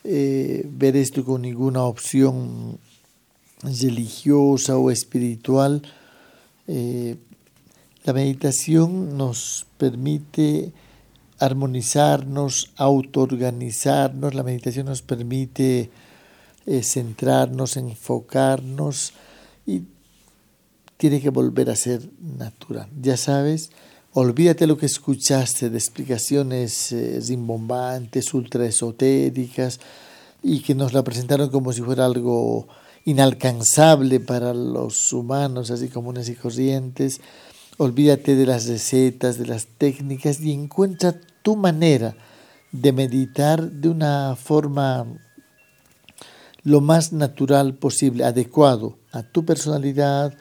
eh, 0.05 0.65
ver 0.65 0.95
esto 0.95 1.23
con 1.23 1.41
ninguna 1.41 1.83
opción 1.83 2.79
religiosa 3.61 4.77
o 4.77 4.91
espiritual. 4.91 5.81
Eh, 6.67 7.15
la 8.03 8.13
meditación 8.13 9.17
nos 9.17 9.65
permite 9.77 10.71
armonizarnos, 11.45 12.71
autoorganizarnos, 12.77 14.33
la 14.33 14.43
meditación 14.43 14.85
nos 14.85 15.01
permite 15.01 15.89
eh, 16.65 16.83
centrarnos, 16.83 17.77
enfocarnos 17.77 19.13
y 19.65 19.83
tiene 20.97 21.21
que 21.21 21.29
volver 21.29 21.69
a 21.69 21.75
ser 21.75 22.01
natural. 22.19 22.87
Ya 23.01 23.17
sabes, 23.17 23.71
Olvídate 24.15 24.67
lo 24.67 24.77
que 24.77 24.85
escuchaste 24.85 25.71
de 25.71 25.77
explicaciones 25.79 26.91
eh, 26.91 27.19
rimbombantes, 27.27 28.31
ultra 28.35 28.63
esotéricas 28.63 29.79
y 30.43 30.59
que 30.59 30.75
nos 30.75 30.93
la 30.93 31.03
presentaron 31.03 31.49
como 31.49 31.73
si 31.73 31.81
fuera 31.81 32.05
algo 32.05 32.67
inalcanzable 33.05 34.19
para 34.19 34.53
los 34.53 35.11
humanos, 35.13 35.71
así 35.71 35.87
comunes 35.87 36.29
y 36.29 36.35
corrientes. 36.35 37.21
Olvídate 37.77 38.35
de 38.35 38.45
las 38.45 38.67
recetas, 38.67 39.39
de 39.39 39.47
las 39.47 39.65
técnicas 39.65 40.39
y 40.41 40.51
encuentra 40.51 41.19
tu 41.43 41.55
manera 41.55 42.15
de 42.71 42.91
meditar 42.91 43.71
de 43.71 43.89
una 43.89 44.35
forma 44.35 45.05
lo 46.63 46.81
más 46.81 47.13
natural 47.13 47.75
posible, 47.75 48.23
adecuado 48.23 48.97
a 49.11 49.21
tu 49.21 49.45
personalidad, 49.45 50.33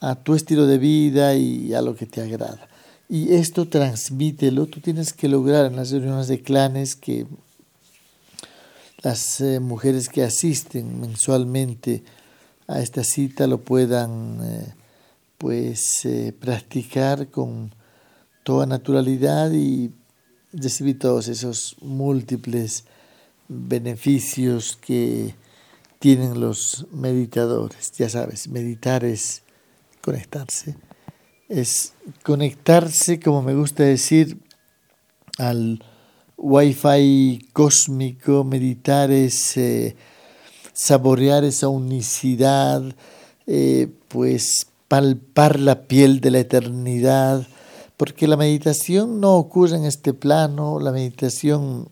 a 0.00 0.16
tu 0.16 0.34
estilo 0.34 0.66
de 0.66 0.78
vida 0.78 1.34
y 1.34 1.72
a 1.74 1.82
lo 1.82 1.94
que 1.94 2.06
te 2.06 2.22
agrada. 2.22 2.68
Y 3.08 3.34
esto 3.34 3.68
transmítelo, 3.68 4.66
tú 4.66 4.80
tienes 4.80 5.12
que 5.12 5.28
lograr 5.28 5.66
en 5.66 5.76
las 5.76 5.92
reuniones 5.92 6.26
de 6.26 6.42
clanes 6.42 6.96
que 6.96 7.26
las 9.02 9.40
eh, 9.40 9.60
mujeres 9.60 10.08
que 10.08 10.24
asisten 10.24 11.00
mensualmente 11.00 12.02
a 12.66 12.80
esta 12.80 13.04
cita 13.04 13.46
lo 13.46 13.58
puedan 13.58 14.40
eh, 14.42 14.74
pues 15.38 16.04
eh, 16.04 16.34
practicar 16.38 17.28
con 17.28 17.72
toda 18.42 18.66
naturalidad 18.66 19.52
y 19.52 19.92
recibir 20.56 20.98
todos 20.98 21.28
esos 21.28 21.76
múltiples 21.80 22.84
beneficios 23.48 24.76
que 24.76 25.34
tienen 25.98 26.40
los 26.40 26.86
meditadores. 26.92 27.92
Ya 27.92 28.08
sabes, 28.08 28.48
meditar 28.48 29.04
es 29.04 29.42
conectarse 30.00 30.76
es 31.48 31.92
conectarse, 32.22 33.20
como 33.20 33.42
me 33.42 33.54
gusta 33.54 33.84
decir, 33.84 34.38
al 35.38 35.82
wifi 36.36 37.48
cósmico, 37.52 38.44
meditar 38.44 39.10
es 39.10 39.56
eh, 39.56 39.96
saborear 40.72 41.44
esa 41.44 41.68
unicidad, 41.68 42.82
eh, 43.46 43.88
pues 44.08 44.66
palpar 44.88 45.60
la 45.60 45.86
piel 45.86 46.20
de 46.20 46.30
la 46.30 46.40
eternidad, 46.40 47.46
porque 47.96 48.28
la 48.28 48.36
meditación 48.36 49.20
no 49.20 49.36
ocurre 49.36 49.76
en 49.76 49.84
este 49.84 50.12
plano, 50.12 50.78
la 50.80 50.92
meditación 50.92 51.88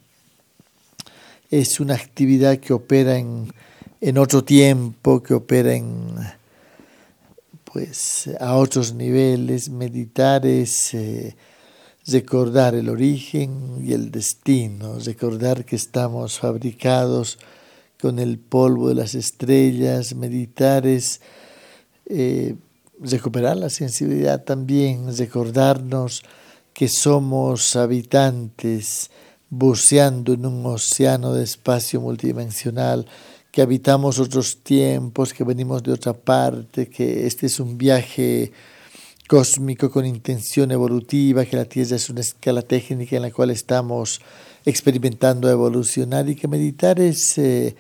es 1.50 1.80
una 1.80 1.94
actividad 1.94 2.58
que 2.58 2.72
opera 2.72 3.16
en, 3.16 3.52
en 4.00 4.18
otro 4.18 4.44
tiempo, 4.44 5.22
que 5.22 5.34
opera 5.34 5.74
en 5.74 6.16
pues 7.74 8.30
a 8.38 8.54
otros 8.54 8.94
niveles, 8.94 9.68
meditar 9.68 10.46
es 10.46 10.94
eh, 10.94 11.34
recordar 12.06 12.76
el 12.76 12.88
origen 12.88 13.84
y 13.84 13.92
el 13.92 14.12
destino, 14.12 15.00
recordar 15.00 15.64
que 15.64 15.74
estamos 15.74 16.38
fabricados 16.38 17.36
con 18.00 18.20
el 18.20 18.38
polvo 18.38 18.90
de 18.90 18.94
las 18.94 19.16
estrellas, 19.16 20.14
meditar 20.14 20.86
es 20.86 21.20
eh, 22.06 22.54
recuperar 23.00 23.57
la 23.57 23.70
sensibilidad 23.70 24.44
también, 24.44 25.16
recordarnos 25.16 26.22
que 26.72 26.88
somos 26.88 27.76
habitantes 27.76 29.11
buceando 29.50 30.33
en 30.33 30.46
un 30.46 30.66
océano 30.66 31.33
de 31.33 31.44
espacio 31.44 32.00
multidimensional, 32.00 33.07
que 33.52 33.62
habitamos 33.62 34.18
otros 34.18 34.59
tiempos, 34.64 35.33
que 35.33 35.44
venimos 35.44 35.83
de 35.85 35.92
otra 35.92 36.12
parte, 36.12 36.88
que 36.88 37.26
este 37.26 37.46
es 37.46 37.61
un 37.61 37.78
viaje 37.78 38.50
cósmico 39.28 39.90
con 39.90 40.04
intención 40.04 40.72
evolutiva, 40.72 41.44
que 41.44 41.57
la 41.57 41.64
Tierra 41.64 41.96
es 41.96 42.11
una 42.11 42.20
escala 42.20 42.62
técnica 42.62 43.16
en 43.16 43.22
la 43.22 43.30
cual 43.30 43.50
estamos 43.50 44.20
experimentando 44.64 45.48
evolucionar 45.48 46.28
y 46.28 46.35
que 46.35 46.48
meditar 46.48 46.98
es 46.98 47.38
eh, 47.38 47.76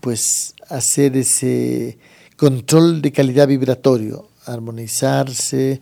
pues 0.00 0.54
hacer 0.68 1.16
ese 1.16 1.98
control 2.36 3.02
de 3.02 3.12
calidad 3.12 3.48
vibratorio, 3.48 4.27
armonizarse, 4.52 5.80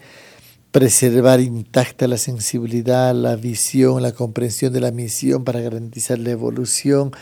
preservar 0.70 1.40
intacta 1.40 2.06
la 2.06 2.18
sensibilidad, 2.18 3.14
la 3.14 3.36
visión, 3.36 4.02
la 4.02 4.12
comprensión 4.12 4.72
de 4.72 4.80
la 4.80 4.90
misión 4.90 5.44
para 5.44 5.60
garantizar 5.60 6.18
la 6.18 6.30
evolución 6.30 7.12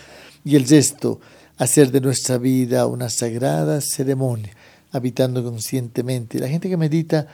y 0.44 0.56
el 0.56 0.66
gesto 0.66 1.20
hacer 1.56 1.92
de 1.92 2.00
nuestra 2.00 2.38
vida 2.38 2.86
una 2.86 3.08
sagrada 3.08 3.80
ceremonia, 3.80 4.52
habitando 4.92 5.44
conscientemente. 5.44 6.40
La 6.40 6.48
gente 6.48 6.68
que 6.68 6.76
medita 6.76 7.26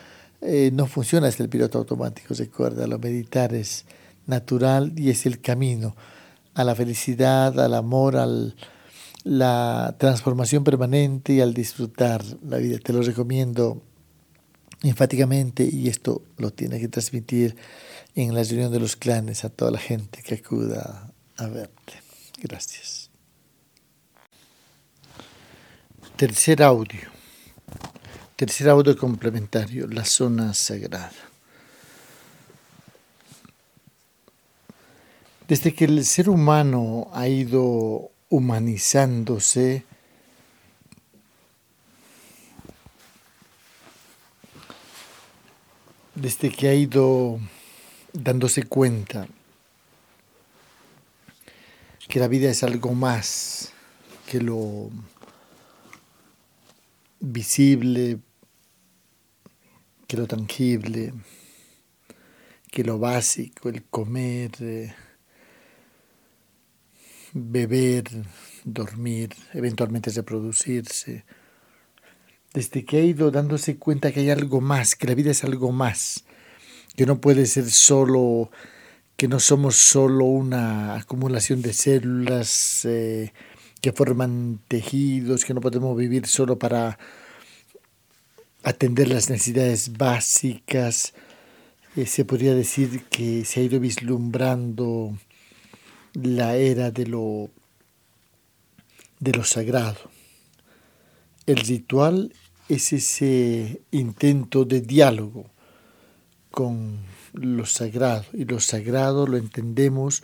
eh, 0.43 0.71
no 0.73 0.87
funciona 0.87 1.27
desde 1.27 1.45
el 1.45 1.51
piloto 1.51 1.79
automático, 1.79 2.35
recuerda, 2.35 2.87
lo 2.87 2.99
meditar 2.99 3.55
es 3.55 3.85
natural 4.27 4.93
y 4.97 5.11
es 5.11 5.27
el 5.27 5.41
camino 5.41 5.97
a 6.55 6.65
la 6.65 6.75
felicidad, 6.75 7.59
al 7.59 7.75
amor, 7.75 8.17
a 8.17 8.27
la 9.25 9.95
transformación 9.99 10.65
permanente 10.65 11.35
y 11.35 11.41
al 11.41 11.55
disfrutar 11.55 12.23
la 12.47 12.59
vida. 12.59 12.79
Te 12.79 12.93
lo 12.93 13.03
recomiendo 13.03 13.83
enfáticamente 14.83 15.65
y 15.65 15.89
esto 15.89 16.23
lo 16.39 16.53
tiene 16.53 16.81
que 16.81 16.89
transmitir 16.89 17.57
en 18.15 18.35
la 18.35 18.43
reunión 18.43 18.73
de 18.73 18.81
los 18.81 18.97
clanes 18.97 19.45
a 19.45 19.51
toda 19.51 19.71
la 19.71 19.79
gente 19.79 20.23
que 20.23 20.37
acuda 20.37 21.13
a 21.37 21.47
verte. 21.47 21.95
Gracias. 22.43 23.11
Tercer 26.17 26.63
audio. 26.63 27.11
Tercer 28.37 28.69
audio 28.69 28.97
complementario, 28.97 29.87
la 29.87 30.05
zona 30.05 30.55
sagrada. 30.55 31.13
Desde 35.47 35.75
que 35.75 35.85
el 35.85 36.05
ser 36.05 36.31
humano 36.31 37.11
ha 37.13 37.29
ido 37.29 38.11
humanizándose, 38.29 39.85
desde 46.15 46.51
que 46.51 46.69
ha 46.69 46.75
ido 46.75 47.39
dándose 48.13 48.65
cuenta 48.65 49.29
que 52.09 52.19
la 52.19 52.29
vida 52.29 52.51
es 52.51 52.63
algo 52.63 52.93
más 52.95 53.73
que 54.27 54.41
lo 54.41 54.91
visible, 57.21 58.19
que 60.09 60.17
lo 60.17 60.27
tangible, 60.27 61.13
que 62.71 62.83
lo 62.83 62.99
básico, 62.99 63.69
el 63.69 63.85
comer, 63.85 64.51
beber, 67.33 68.05
dormir, 68.65 69.31
eventualmente 69.53 70.11
reproducirse. 70.11 71.25
Desde 72.53 72.85
que 72.85 72.97
ha 72.99 73.05
ido 73.05 73.31
dándose 73.31 73.77
cuenta 73.77 74.11
que 74.11 74.21
hay 74.21 74.31
algo 74.31 74.61
más, 74.61 74.97
que 74.97 75.07
la 75.07 75.15
vida 75.15 75.31
es 75.31 75.45
algo 75.45 75.71
más, 75.71 76.25
que 76.97 77.07
no 77.07 77.21
puede 77.21 77.47
ser 77.47 77.71
solo, 77.71 78.51
que 79.17 79.29
no 79.29 79.39
somos 79.39 79.77
solo 79.77 80.25
una 80.25 80.97
acumulación 80.97 81.63
de 81.63 81.73
células 81.73 82.85
eh, 82.85 83.33
que 83.81 83.93
forman 83.93 84.61
tejidos, 84.67 85.45
que 85.45 85.55
no 85.55 85.61
podemos 85.61 85.97
vivir 85.97 86.27
solo 86.27 86.59
para 86.59 86.99
atender 88.65 89.09
las 89.09 89.31
necesidades 89.31 89.97
básicas. 89.97 91.15
Eh, 91.97 92.07
se 92.07 92.25
podría 92.25 92.55
decir 92.55 93.05
que 93.05 93.45
se 93.45 93.61
ha 93.61 93.63
ido 93.63 93.79
vislumbrando 93.79 95.17
la 96.15 96.57
era 96.57 96.91
de 96.91 97.07
lo, 97.07 97.49
de 99.21 99.33
lo 99.33 99.45
sagrado. 99.45 100.11
El 101.47 101.59
ritual 101.59 102.33
es 102.69 102.93
ese 102.93 103.83
intento 103.91 104.65
de 104.65 104.81
diálogo 104.81 105.47
con 106.51 106.99
lo 107.33 107.67
sagrado 107.67 108.25
y 108.33 108.45
lo 108.45 108.61
sagrado 108.61 109.27
lo 109.27 109.37
entendemos 109.37 110.23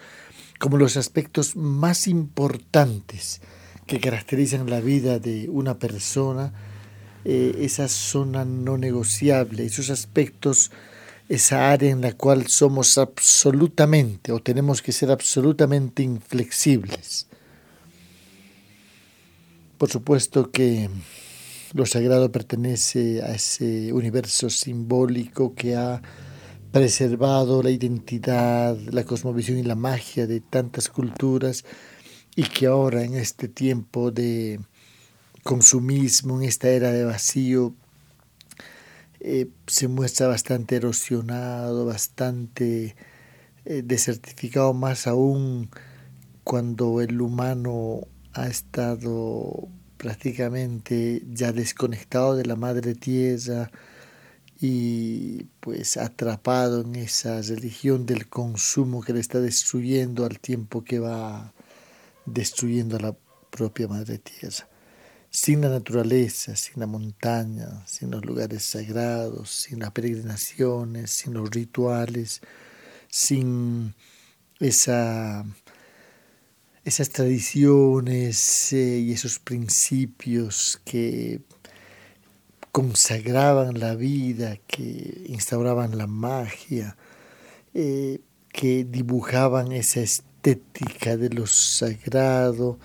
como 0.59 0.77
los 0.77 0.97
aspectos 0.97 1.57
más 1.57 2.07
importantes 2.07 3.41
que 3.87 4.01
caracterizan 4.01 4.69
la 4.69 4.81
vida 4.81 5.19
de 5.19 5.49
una 5.49 5.79
persona, 5.79 6.53
eh, 7.25 7.57
esa 7.61 7.89
zona 7.89 8.45
no 8.45 8.79
negociable, 8.79 9.65
esos 9.65 9.91
aspectos 9.91 10.71
esa 11.29 11.73
área 11.73 11.91
en 11.91 12.01
la 12.01 12.13
cual 12.13 12.47
somos 12.47 12.99
absolutamente 12.99 14.33
o 14.33 14.41
tenemos 14.41 14.81
que 14.81 14.93
ser 14.93 15.11
absolutamente 15.11 16.03
inflexibles. 16.03 17.27
Por 19.79 19.91
supuesto 19.91 20.51
que 20.51 20.89
lo 21.75 21.85
sagrado 21.85 22.33
pertenece 22.33 23.23
a 23.23 23.35
ese 23.35 23.93
universo 23.93 24.49
simbólico 24.49 25.55
que 25.55 25.77
ha 25.77 26.01
preservado 26.73 27.63
la 27.63 27.71
identidad, 27.71 28.79
la 28.91 29.05
cosmovisión 29.05 29.59
y 29.59 29.63
la 29.63 29.75
magia 29.75 30.27
de 30.27 30.41
tantas 30.41 30.89
culturas 30.89 31.65
y 32.35 32.45
que 32.45 32.67
ahora 32.67 33.05
en 33.05 33.17
este 33.17 33.49
tiempo 33.49 34.11
de 34.11 34.61
consumismo, 35.43 36.41
en 36.41 36.49
esta 36.49 36.69
era 36.71 36.91
de 36.91 37.05
vacío, 37.05 37.75
eh, 39.21 39.51
se 39.67 39.89
muestra 39.89 40.27
bastante 40.27 40.77
erosionado, 40.77 41.85
bastante 41.85 42.97
eh, 43.67 43.83
desertificado, 43.85 44.73
más 44.73 45.07
aún 45.07 45.69
cuando 46.45 47.03
el 47.03 47.21
humano 47.21 48.07
ha 48.37 48.47
estado 48.49 49.69
prácticamente 49.97 51.23
ya 51.33 51.53
desconectado 51.53 52.37
de 52.37 52.45
la 52.45 52.55
madre 52.55 52.95
tierra 52.95 53.71
y 54.61 55.45
pues 55.61 55.97
atrapado 55.97 56.83
en 56.83 56.97
esa 56.97 57.41
religión 57.43 58.07
del 58.07 58.29
consumo 58.29 59.03
que 59.03 59.15
le 59.15 59.21
está 59.21 59.41
destruyendo 59.41 60.25
al 60.25 60.39
tiempo 60.39 60.85
que 60.85 60.99
va 60.99 61.53
destruyendo 62.27 62.97
a 62.97 63.01
la 63.01 63.17
propia 63.51 63.89
madre 63.89 64.19
tierra. 64.19 64.69
Sin 65.31 65.63
la 65.63 65.69
naturaleza, 65.69 66.57
sin 66.57 66.81
la 66.81 66.87
montaña, 66.87 67.87
sin 67.87 68.11
los 68.11 68.25
lugares 68.25 68.65
sagrados, 68.65 69.51
sin 69.51 69.81
las 69.81 69.93
peregrinaciones, 69.93 71.11
sin 71.11 71.35
los 71.35 71.51
rituales, 71.51 72.41
sin 73.09 73.95
esa, 74.61 75.45
esas 76.87 77.11
tradiciones 77.11 78.73
eh, 78.73 79.01
y 79.01 79.11
esos 79.11 79.41
principios 79.41 80.81
que 80.85 81.41
consagraban 82.71 83.81
la 83.81 83.97
vida, 83.97 84.59
que 84.69 85.25
instauraban 85.27 85.99
la 85.99 86.07
magia, 86.07 86.97
eh, 87.75 88.21
que 88.53 88.85
dibujaban 88.85 89.73
esa 89.73 89.99
estética 89.99 91.17
de 91.17 91.31
lo 91.31 91.49
sagrado, 91.49 92.79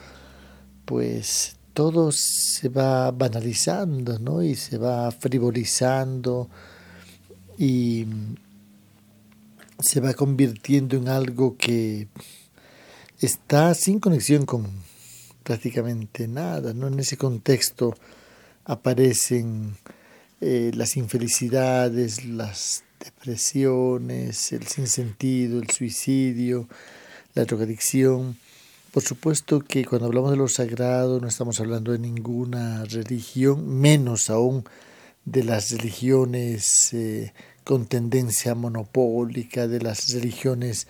pues 0.85 1.57
todo 1.75 2.11
se 2.11 2.69
va 2.69 3.11
banalizando, 3.11 4.17
¿no? 4.17 4.41
Y 4.41 4.55
se 4.55 4.79
va 4.79 5.11
frivolizando 5.11 6.49
y 7.55 8.07
se 9.77 9.99
va 9.99 10.15
convirtiendo 10.15 10.97
en 10.97 11.07
algo 11.07 11.55
que 11.55 12.07
está 13.21 13.73
sin 13.73 13.99
conexión 13.99 14.45
con 14.45 14.67
prácticamente 15.43 16.27
nada, 16.27 16.73
¿no? 16.73 16.88
En 16.88 16.99
ese 16.99 17.17
contexto 17.17 17.95
aparecen 18.65 19.75
eh, 20.39 20.71
las 20.75 20.97
infelicidades, 20.97 22.25
las 22.25 22.84
depresiones, 22.99 24.51
el 24.51 24.67
sinsentido, 24.67 25.60
el 25.60 25.69
suicidio, 25.69 26.67
la 27.34 27.45
drogadicción 27.45 28.38
por 28.91 29.03
supuesto 29.03 29.62
que 29.62 29.86
cuando 29.86 30.07
hablamos 30.07 30.31
de 30.31 30.38
lo 30.38 30.49
sagrado 30.49 31.21
no 31.21 31.29
estamos 31.29 31.62
hablando 31.62 31.93
de 31.93 31.99
ninguna 31.99 32.84
religión, 32.84 33.79
menos 33.79 34.29
aún 34.29 34.65
de 35.23 35.45
las 35.45 35.71
religiones 35.71 36.93
eh, 36.93 37.31
con 37.63 37.86
tendencia 37.86 38.53
monopólica, 38.53 39.69
de 39.69 39.79
las 39.79 40.12
religiones 40.12 40.88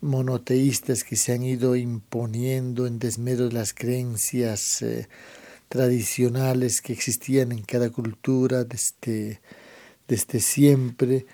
monoteístas 0.00 1.04
que 1.04 1.16
se 1.16 1.32
han 1.32 1.42
ido 1.42 1.76
imponiendo 1.76 2.86
en 2.86 2.98
desmedro 2.98 3.48
de 3.48 3.54
las 3.54 3.74
creencias 3.74 4.82
eh, 4.82 5.08
tradicionales 5.68 6.80
que 6.80 6.92
existían 6.92 7.52
en 7.52 7.62
cada 7.62 7.90
cultura 7.90 8.64
desde, 8.64 9.40
desde 10.06 10.40
siempre 10.40 11.26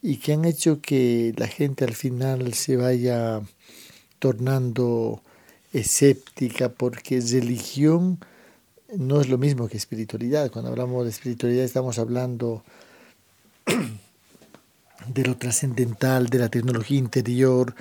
y 0.00 0.16
que 0.16 0.32
han 0.32 0.44
hecho 0.44 0.80
que 0.80 1.32
la 1.36 1.46
gente 1.46 1.84
al 1.84 1.94
final 1.94 2.54
se 2.54 2.76
vaya 2.76 3.40
tornando 4.18 5.22
escéptica 5.72 6.68
porque 6.68 7.20
religión 7.20 8.18
no 8.96 9.20
es 9.20 9.28
lo 9.28 9.38
mismo 9.38 9.68
que 9.68 9.76
espiritualidad. 9.76 10.50
Cuando 10.50 10.70
hablamos 10.70 11.04
de 11.04 11.10
espiritualidad 11.10 11.64
estamos 11.64 11.98
hablando 11.98 12.62
de 15.08 15.24
lo 15.24 15.36
trascendental, 15.36 16.26
de 16.28 16.38
la 16.38 16.48
tecnología 16.48 16.98
interior, 16.98 17.74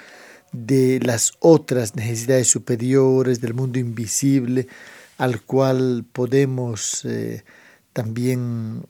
de 0.52 1.00
las 1.02 1.34
otras 1.40 1.96
necesidades 1.96 2.48
superiores, 2.48 3.42
del 3.42 3.54
mundo 3.54 3.80
invisible, 3.80 4.68
al 5.18 5.42
cual 5.42 6.06
podemos 6.12 7.06
eh, 7.06 7.44
también 7.94 8.84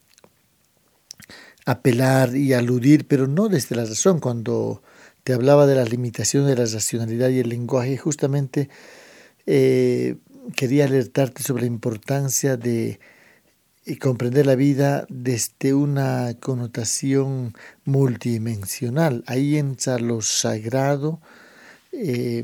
apelar 1.66 2.36
y 2.36 2.54
aludir, 2.54 3.08
pero 3.08 3.28
no 3.28 3.48
desde 3.48 3.76
la 3.76 3.86
razón. 3.86 4.20
Cuando 4.20 4.82
te 5.24 5.34
hablaba 5.34 5.68
de 5.68 5.76
las 5.76 5.90
limitaciones 5.90 6.50
de 6.50 6.56
la 6.56 6.70
racionalidad 6.70 7.30
y 7.30 7.40
el 7.40 7.50
lenguaje, 7.50 7.98
justamente 7.98 8.70
eh, 9.46 10.16
quería 10.56 10.86
alertarte 10.86 11.44
sobre 11.44 11.62
la 11.62 11.68
importancia 11.68 12.58
de 12.58 13.00
eh, 13.86 13.98
comprender 13.98 14.46
la 14.46 14.56
vida 14.56 15.06
desde 15.10 15.74
una 15.74 16.34
connotación 16.40 17.54
multidimensional. 17.86 19.24
Ahí 19.28 19.58
entra 19.58 20.00
lo 20.00 20.22
sagrado, 20.22 21.20
eh, 21.92 22.44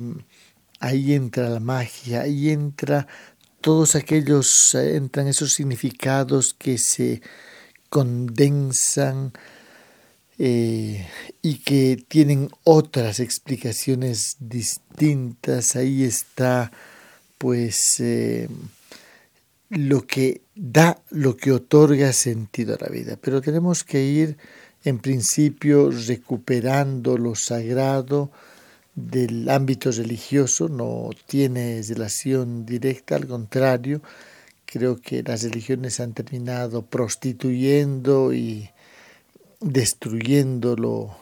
ahí 0.79 1.13
entra 1.13 1.49
la 1.49 1.59
magia, 1.59 2.21
ahí 2.21 2.49
entra 2.49 3.07
todos 3.61 3.95
aquellos, 3.95 4.73
entran 4.75 5.27
esos 5.27 5.53
significados 5.53 6.53
que 6.53 6.77
se 6.77 7.21
condensan 7.89 9.33
eh, 10.37 11.07
y 11.41 11.59
que 11.59 11.97
tienen 12.07 12.49
otras 12.63 13.19
explicaciones 13.19 14.35
distintas. 14.39 15.75
Ahí 15.75 16.03
está, 16.03 16.71
pues, 17.37 17.99
eh, 17.99 18.47
lo 19.69 20.05
que 20.05 20.41
da, 20.55 21.01
lo 21.09 21.35
que 21.35 21.51
otorga 21.51 22.13
sentido 22.13 22.75
a 22.75 22.83
la 22.83 22.89
vida. 22.89 23.17
Pero 23.19 23.41
tenemos 23.41 23.83
que 23.83 24.03
ir, 24.03 24.37
en 24.83 24.99
principio, 24.99 25.89
recuperando 25.89 27.17
lo 27.17 27.35
sagrado 27.35 28.31
del 28.97 29.47
ámbito 29.49 29.91
religioso, 29.91 30.69
no 30.69 31.11
tiene 31.27 31.83
relación 31.87 32.65
directa, 32.65 33.15
al 33.15 33.27
contrario, 33.27 34.01
creo 34.65 34.99
que 34.99 35.21
las 35.21 35.43
religiones 35.43 35.99
han 35.99 36.13
terminado 36.13 36.81
prostituyendo 36.81 38.33
y 38.33 38.71
destruyendo 39.61 40.75
lo 40.75 41.15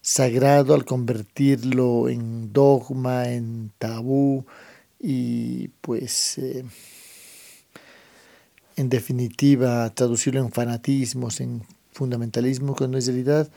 sagrado 0.00 0.74
al 0.74 0.86
convertirlo 0.86 2.08
en 2.08 2.50
dogma, 2.50 3.28
en 3.28 3.72
tabú 3.78 4.46
y 4.98 5.68
pues 5.82 6.38
eh, 6.38 6.64
en 8.76 8.88
definitiva 8.88 9.90
traducirlo 9.90 10.40
en 10.40 10.50
fanatismos, 10.50 11.42
en 11.42 11.62
fundamentalismo, 11.92 12.74
cuando 12.74 12.96
en 12.96 13.04
realidad 13.04 13.50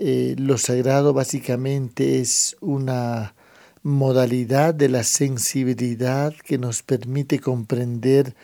eh, 0.00 0.36
lo 0.38 0.58
sagrado 0.58 1.12
básicamente 1.12 2.20
es 2.20 2.56
una 2.60 3.34
modalidad 3.82 4.72
de 4.72 4.88
la 4.88 5.02
sensibilidad 5.02 6.32
que 6.34 6.56
nos 6.56 6.84
permite 6.84 7.40
comprender 7.40 8.36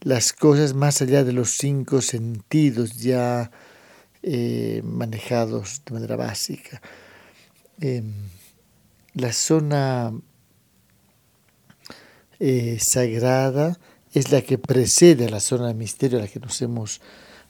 las 0.00 0.32
cosas 0.32 0.74
más 0.74 1.00
allá 1.02 1.22
de 1.22 1.32
los 1.32 1.50
cinco 1.58 2.02
sentidos 2.02 2.96
ya 2.96 3.52
eh, 4.24 4.82
manejados 4.84 5.82
de 5.86 5.94
manera 5.94 6.16
básica. 6.16 6.82
Em, 7.80 8.12
la 9.14 9.32
zona 9.32 10.12
eh, 12.40 12.78
sagrada 12.80 13.78
es 14.12 14.32
la 14.32 14.42
que 14.42 14.58
precede 14.58 15.26
a 15.26 15.30
la 15.30 15.40
zona 15.40 15.68
de 15.68 15.74
misterio 15.74 16.18
a 16.18 16.22
la 16.22 16.28
que 16.28 16.40
nos 16.40 16.60
hemos 16.62 17.00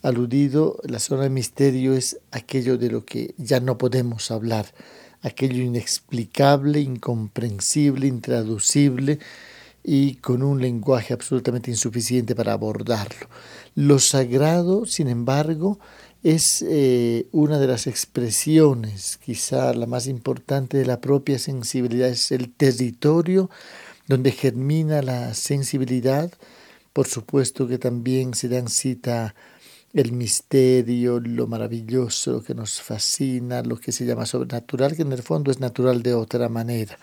aludido. 0.06 0.78
La 0.84 0.98
zona 0.98 1.24
de 1.24 1.30
misterio 1.30 1.94
es 1.94 2.18
aquello 2.30 2.78
de 2.78 2.90
lo 2.90 3.04
que 3.04 3.34
ya 3.36 3.60
no 3.60 3.76
podemos 3.76 4.30
hablar, 4.30 4.66
aquello 5.22 5.62
inexplicable, 5.62 6.80
incomprensible, 6.80 8.06
intraducible 8.06 9.18
y 9.82 10.16
con 10.16 10.42
un 10.42 10.60
lenguaje 10.60 11.12
absolutamente 11.12 11.70
insuficiente 11.70 12.34
para 12.34 12.52
abordarlo. 12.52 13.28
Lo 13.74 13.98
sagrado, 13.98 14.86
sin 14.86 15.08
embargo, 15.08 15.78
es 16.22 16.64
eh, 16.68 17.26
una 17.30 17.58
de 17.58 17.66
las 17.66 17.86
expresiones, 17.86 19.18
quizá 19.18 19.72
la 19.74 19.86
más 19.86 20.06
importante 20.06 20.76
de 20.78 20.86
la 20.86 21.00
propia 21.00 21.38
sensibilidad, 21.38 22.08
es 22.08 22.32
el 22.32 22.52
territorio 22.52 23.50
donde 24.08 24.32
germina 24.32 25.02
la 25.02 25.34
sensibilidad. 25.34 26.32
Por 26.92 27.06
supuesto 27.06 27.68
que 27.68 27.78
también 27.78 28.34
se 28.34 28.48
dan 28.48 28.68
cita 28.68 29.34
el 29.96 30.12
misterio, 30.12 31.20
lo 31.20 31.46
maravilloso, 31.46 32.32
lo 32.32 32.42
que 32.42 32.54
nos 32.54 32.82
fascina, 32.82 33.62
lo 33.62 33.78
que 33.78 33.92
se 33.92 34.04
llama 34.04 34.26
sobrenatural, 34.26 34.94
que 34.94 35.00
en 35.00 35.12
el 35.12 35.22
fondo 35.22 35.50
es 35.50 35.58
natural 35.58 36.02
de 36.02 36.12
otra 36.12 36.50
manera. 36.50 36.98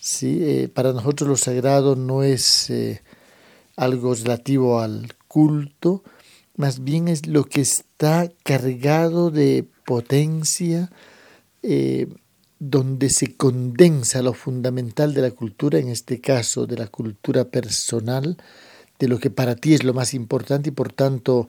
¿Sí? 0.00 0.40
Eh, 0.42 0.68
para 0.68 0.92
nosotros 0.92 1.28
lo 1.28 1.36
sagrado 1.36 1.94
no 1.94 2.24
es 2.24 2.70
eh, 2.70 3.02
algo 3.76 4.14
relativo 4.16 4.80
al 4.80 5.14
culto, 5.28 6.02
más 6.56 6.82
bien 6.82 7.06
es 7.06 7.28
lo 7.28 7.44
que 7.44 7.60
está 7.60 8.28
cargado 8.42 9.30
de 9.30 9.64
potencia, 9.86 10.90
eh, 11.62 12.08
donde 12.58 13.10
se 13.10 13.36
condensa 13.36 14.22
lo 14.22 14.34
fundamental 14.34 15.14
de 15.14 15.22
la 15.22 15.30
cultura, 15.30 15.78
en 15.78 15.88
este 15.88 16.20
caso 16.20 16.66
de 16.66 16.78
la 16.78 16.88
cultura 16.88 17.44
personal, 17.44 18.36
de 18.98 19.06
lo 19.06 19.20
que 19.20 19.30
para 19.30 19.54
ti 19.54 19.74
es 19.74 19.84
lo 19.84 19.94
más 19.94 20.14
importante 20.14 20.70
y 20.70 20.72
por 20.72 20.92
tanto 20.92 21.48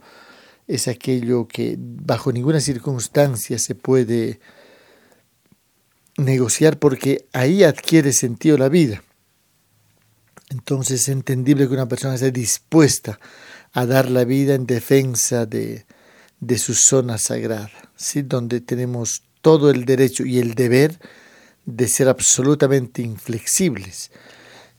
es 0.67 0.87
aquello 0.87 1.47
que 1.47 1.75
bajo 1.77 2.31
ninguna 2.31 2.59
circunstancia 2.59 3.59
se 3.59 3.75
puede 3.75 4.39
negociar 6.17 6.79
porque 6.79 7.27
ahí 7.33 7.63
adquiere 7.63 8.13
sentido 8.13 8.57
la 8.57 8.69
vida. 8.69 9.03
Entonces 10.49 11.01
es 11.01 11.09
entendible 11.09 11.67
que 11.67 11.73
una 11.73 11.87
persona 11.87 12.15
esté 12.15 12.31
dispuesta 12.31 13.19
a 13.71 13.85
dar 13.85 14.09
la 14.09 14.23
vida 14.23 14.53
en 14.53 14.67
defensa 14.67 15.45
de, 15.45 15.85
de 16.39 16.57
su 16.57 16.73
zona 16.75 17.17
sagrada, 17.17 17.71
¿sí? 17.95 18.21
donde 18.21 18.61
tenemos 18.61 19.23
todo 19.41 19.71
el 19.71 19.85
derecho 19.85 20.25
y 20.25 20.39
el 20.39 20.53
deber 20.53 20.99
de 21.65 21.87
ser 21.87 22.07
absolutamente 22.07 23.01
inflexibles, 23.01 24.11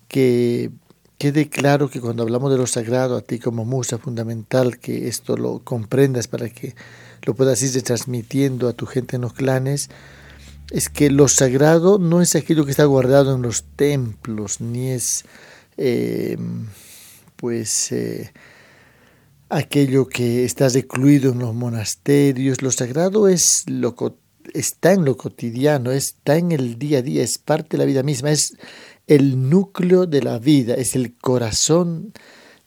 que 0.07 0.71
quede 1.19 1.49
claro 1.49 1.89
que 1.89 2.01
cuando 2.01 2.23
hablamos 2.23 2.51
de 2.51 2.59
lo 2.59 2.67
sagrado, 2.67 3.17
a 3.17 3.23
ti 3.23 3.39
como 3.39 3.65
musa 3.65 3.99
fundamental, 3.99 4.79
que 4.79 5.09
esto 5.09 5.37
lo 5.37 5.61
comprendas 5.61 6.29
para 6.29 6.49
que 6.51 6.75
lo 7.23 7.35
puedas 7.35 7.63
ir 7.63 7.83
transmitiendo 7.83 8.69
a 8.69 8.73
tu 8.73 8.87
gente 8.87 9.17
en 9.17 9.23
los 9.23 9.33
clanes, 9.33 9.91
es 10.71 10.89
que 10.89 11.11
lo 11.11 11.29
sagrado 11.29 11.99
no 11.99 12.21
es 12.21 12.35
aquello 12.35 12.65
que 12.65 12.71
está 12.71 12.85
guardado 12.85 13.35
en 13.35 13.43
los 13.43 13.65
templos, 13.77 14.61
ni 14.61 14.91
es 14.91 15.25
eh, 15.77 16.37
pues 17.37 17.93
eh, 17.93 18.33
aquello 19.49 20.07
que 20.07 20.45
está 20.45 20.69
recluido 20.69 21.33
en 21.33 21.39
los 21.41 21.55
monasterios. 21.55 22.63
Lo 22.63 22.71
sagrado 22.71 23.29
es 23.29 23.65
lo 23.67 23.95
está 24.53 24.93
en 24.93 25.05
lo 25.05 25.17
cotidiano, 25.17 25.93
está 25.93 26.37
en 26.37 26.53
el 26.53 26.79
día 26.79 26.99
a 26.99 27.03
día, 27.03 27.23
es 27.23 27.39
parte 27.39 27.77
de 27.77 27.79
la 27.79 27.85
vida 27.85 28.03
misma, 28.03 28.31
es 28.31 28.57
el 29.07 29.51
núcleo 29.51 30.07
de 30.07 30.23
la 30.23 30.39
vida, 30.39 30.75
es 30.75 30.95
el 30.95 31.15
corazón 31.17 32.13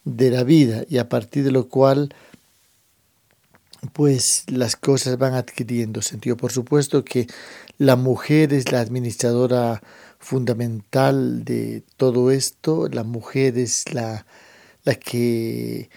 de 0.04 0.30
la 0.30 0.44
vida 0.44 0.84
y 0.88 0.98
a 0.98 1.08
partir 1.08 1.44
de 1.44 1.50
lo 1.50 1.68
cual 1.68 2.14
pues 3.92 4.44
las 4.48 4.76
cosas 4.76 5.18
van 5.18 5.34
adquiriendo 5.34 6.02
sentido. 6.02 6.36
Por 6.36 6.52
supuesto 6.52 7.04
que 7.04 7.26
la 7.76 7.96
mujer 7.96 8.52
es 8.52 8.72
la 8.72 8.80
administradora 8.80 9.82
fundamental 10.18 11.44
de 11.44 11.84
todo 11.96 12.30
esto, 12.30 12.88
la 12.88 13.04
mujer 13.04 13.56
es 13.58 13.92
la, 13.92 14.26
la 14.84 14.94
que 14.94 15.90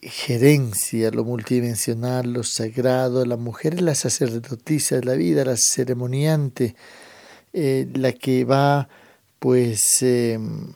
gerencia 0.00 1.10
lo 1.10 1.24
multidimensional, 1.24 2.32
lo 2.32 2.42
sagrado, 2.42 3.24
la 3.24 3.36
mujer 3.36 3.74
es 3.74 3.82
la 3.82 3.94
sacerdotisa 3.94 4.96
de 4.96 5.04
la 5.04 5.14
vida, 5.14 5.44
la 5.44 5.56
ceremoniante, 5.56 6.74
eh, 7.52 7.86
la 7.94 8.12
que 8.12 8.44
va 8.44 8.88
pues 9.42 10.00
em, 10.02 10.74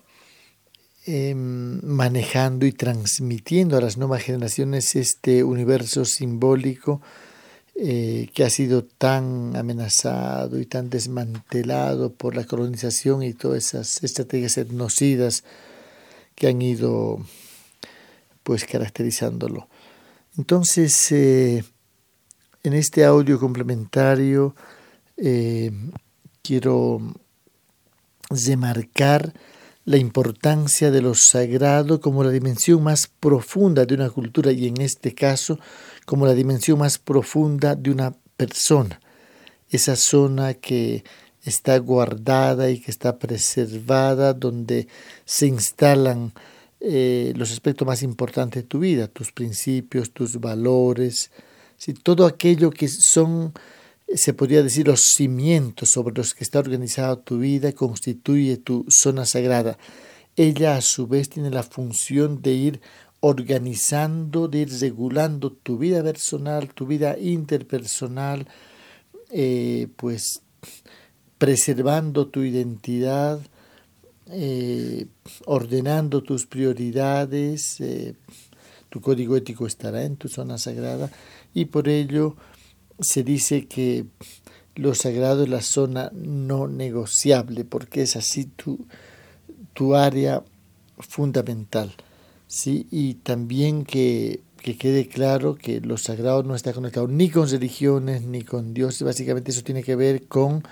em, 1.06 1.80
manejando 1.84 2.66
y 2.66 2.72
transmitiendo 2.72 3.76
a 3.76 3.80
las 3.80 3.96
nuevas 3.96 4.24
generaciones 4.24 4.96
este 4.96 5.44
universo 5.44 6.04
simbólico 6.04 7.00
eh, 7.76 8.28
que 8.34 8.42
ha 8.42 8.50
sido 8.50 8.84
tan 8.84 9.54
amenazado 9.54 10.58
y 10.58 10.66
tan 10.66 10.90
desmantelado 10.90 12.12
por 12.12 12.34
la 12.34 12.42
colonización 12.42 13.22
y 13.22 13.34
todas 13.34 13.66
esas 13.66 14.02
estrategias 14.02 14.58
etnocidas 14.58 15.44
que 16.34 16.48
han 16.48 16.60
ido 16.60 17.24
pues 18.42 18.64
caracterizándolo. 18.64 19.68
Entonces, 20.36 21.12
eh, 21.12 21.62
en 22.64 22.72
este 22.72 23.04
audio 23.04 23.38
complementario 23.38 24.56
eh, 25.16 25.70
quiero 26.42 27.14
remarcar 28.30 29.32
la 29.84 29.96
importancia 29.96 30.90
de 30.90 31.00
lo 31.00 31.14
sagrado 31.14 32.00
como 32.00 32.24
la 32.24 32.30
dimensión 32.30 32.82
más 32.82 33.06
profunda 33.06 33.86
de 33.86 33.94
una 33.94 34.10
cultura 34.10 34.50
y 34.50 34.66
en 34.66 34.80
este 34.80 35.14
caso 35.14 35.58
como 36.04 36.26
la 36.26 36.34
dimensión 36.34 36.78
más 36.78 36.98
profunda 36.98 37.76
de 37.76 37.90
una 37.90 38.14
persona. 38.36 39.00
Esa 39.70 39.96
zona 39.96 40.54
que 40.54 41.04
está 41.44 41.78
guardada 41.78 42.70
y 42.70 42.80
que 42.80 42.90
está 42.90 43.18
preservada, 43.18 44.34
donde 44.34 44.88
se 45.24 45.46
instalan 45.46 46.32
eh, 46.80 47.32
los 47.36 47.52
aspectos 47.52 47.86
más 47.86 48.02
importantes 48.02 48.64
de 48.64 48.68
tu 48.68 48.80
vida, 48.80 49.06
tus 49.06 49.32
principios, 49.32 50.10
tus 50.12 50.40
valores, 50.40 51.30
todo 52.02 52.26
aquello 52.26 52.70
que 52.70 52.88
son 52.88 53.52
se 54.14 54.32
podría 54.34 54.62
decir, 54.62 54.86
los 54.86 55.12
cimientos 55.14 55.90
sobre 55.90 56.14
los 56.14 56.34
que 56.34 56.44
está 56.44 56.58
organizada 56.58 57.16
tu 57.22 57.38
vida 57.38 57.72
constituye 57.72 58.56
tu 58.56 58.84
zona 58.88 59.26
sagrada. 59.26 59.78
Ella 60.36 60.76
a 60.76 60.80
su 60.80 61.06
vez 61.06 61.28
tiene 61.28 61.50
la 61.50 61.62
función 61.62 62.42
de 62.42 62.52
ir 62.52 62.80
organizando, 63.20 64.48
de 64.48 64.60
ir 64.60 64.80
regulando 64.80 65.50
tu 65.50 65.78
vida 65.78 66.02
personal, 66.02 66.72
tu 66.72 66.86
vida 66.86 67.18
interpersonal, 67.18 68.46
eh, 69.30 69.88
pues 69.96 70.42
preservando 71.38 72.28
tu 72.28 72.42
identidad, 72.42 73.40
eh, 74.28 75.06
ordenando 75.46 76.22
tus 76.22 76.46
prioridades, 76.46 77.80
eh, 77.80 78.14
tu 78.88 79.00
código 79.00 79.36
ético 79.36 79.66
estará 79.66 80.04
en 80.04 80.16
tu 80.16 80.28
zona 80.28 80.58
sagrada 80.58 81.10
y 81.54 81.66
por 81.66 81.88
ello 81.88 82.36
se 83.00 83.22
dice 83.22 83.66
que 83.66 84.06
lo 84.74 84.94
sagrado 84.94 85.42
es 85.42 85.48
la 85.48 85.62
zona 85.62 86.10
no 86.14 86.68
negociable, 86.68 87.64
porque 87.64 88.02
es 88.02 88.16
así 88.16 88.44
tu, 88.44 88.86
tu 89.72 89.94
área 89.94 90.42
fundamental. 90.98 91.94
¿sí? 92.46 92.86
Y 92.90 93.14
también 93.14 93.84
que, 93.84 94.40
que, 94.60 94.76
quede 94.76 95.08
claro 95.08 95.56
que 95.56 95.80
lo 95.80 95.96
sagrado 95.96 96.42
no 96.42 96.54
está 96.54 96.72
conectado 96.72 97.08
ni 97.08 97.30
con 97.30 97.48
religiones 97.48 98.22
ni 98.22 98.42
con 98.42 98.74
Dios, 98.74 99.02
básicamente 99.02 99.50
eso 99.50 99.62
tiene 99.62 99.82
que 99.82 99.96
ver 99.96 100.26
con 100.26 100.62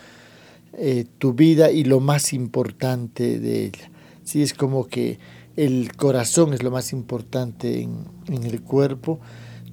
eh, 0.75 1.07
tu 1.18 1.33
vida 1.33 1.70
y 1.70 1.85
lo 1.85 2.01
más 2.01 2.33
importante 2.33 3.39
de 3.39 3.66
ella. 3.66 3.91
¿sí? 4.22 4.43
Es 4.43 4.53
como 4.53 4.87
que 4.87 5.18
el 5.57 5.97
corazón 5.97 6.53
es 6.53 6.62
lo 6.62 6.70
más 6.70 6.93
importante 6.93 7.81
en, 7.81 8.05
en 8.29 8.45
el 8.45 8.61
cuerpo 8.61 9.20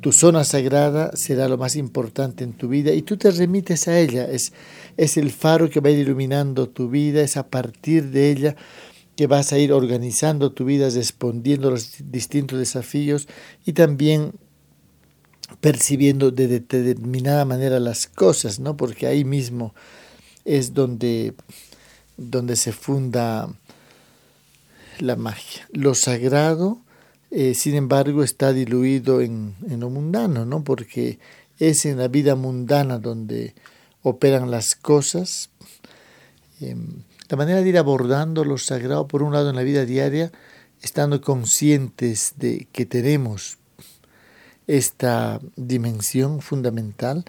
tu 0.01 0.11
zona 0.11 0.43
sagrada 0.43 1.11
será 1.15 1.47
lo 1.47 1.57
más 1.57 1.75
importante 1.75 2.43
en 2.43 2.53
tu 2.53 2.67
vida 2.67 2.91
y 2.91 3.03
tú 3.03 3.17
te 3.17 3.29
remites 3.29 3.87
a 3.87 3.99
ella. 3.99 4.25
Es, 4.25 4.51
es 4.97 5.15
el 5.17 5.31
faro 5.31 5.69
que 5.69 5.79
va 5.79 5.89
a 5.89 5.91
ir 5.91 5.99
iluminando 5.99 6.67
tu 6.67 6.89
vida, 6.89 7.21
es 7.21 7.37
a 7.37 7.47
partir 7.47 8.09
de 8.09 8.31
ella 8.31 8.55
que 9.15 9.27
vas 9.27 9.53
a 9.53 9.59
ir 9.59 9.71
organizando 9.71 10.51
tu 10.51 10.65
vida, 10.65 10.89
respondiendo 10.89 11.67
a 11.67 11.71
los 11.71 11.95
distintos 12.11 12.57
desafíos 12.57 13.27
y 13.65 13.73
también 13.73 14.33
percibiendo 15.59 16.31
de 16.31 16.47
determinada 16.47 17.45
manera 17.45 17.79
las 17.79 18.07
cosas, 18.07 18.59
¿no? 18.59 18.77
Porque 18.77 19.05
ahí 19.05 19.23
mismo 19.23 19.75
es 20.45 20.73
donde, 20.73 21.35
donde 22.17 22.55
se 22.55 22.71
funda 22.71 23.53
la 24.99 25.15
magia. 25.15 25.67
Lo 25.71 25.93
sagrado 25.93 26.79
eh, 27.31 27.53
sin 27.55 27.75
embargo 27.75 28.23
está 28.23 28.51
diluido 28.51 29.21
en, 29.21 29.55
lo 29.67 29.89
mundano, 29.89 30.45
¿no? 30.45 30.63
porque 30.63 31.17
es 31.59 31.85
en 31.85 31.97
la 31.97 32.09
vida 32.09 32.35
mundana 32.35 32.99
donde 32.99 33.55
operan 34.03 34.51
las 34.51 34.75
cosas. 34.75 35.49
Em, 36.59 37.03
la 37.29 37.37
manera 37.37 37.61
de 37.61 37.69
ir 37.69 37.77
abordando 37.77 38.43
lo 38.43 38.57
sagrado, 38.57 39.07
por 39.07 39.23
un 39.23 39.31
lado, 39.31 39.49
en 39.49 39.55
la 39.55 39.63
vida 39.63 39.85
diaria, 39.85 40.31
estando 40.81 41.21
conscientes 41.21 42.33
de 42.35 42.67
que 42.73 42.85
tenemos 42.85 43.57
esta 44.67 45.39
dimensión 45.55 46.41
fundamental, 46.41 47.23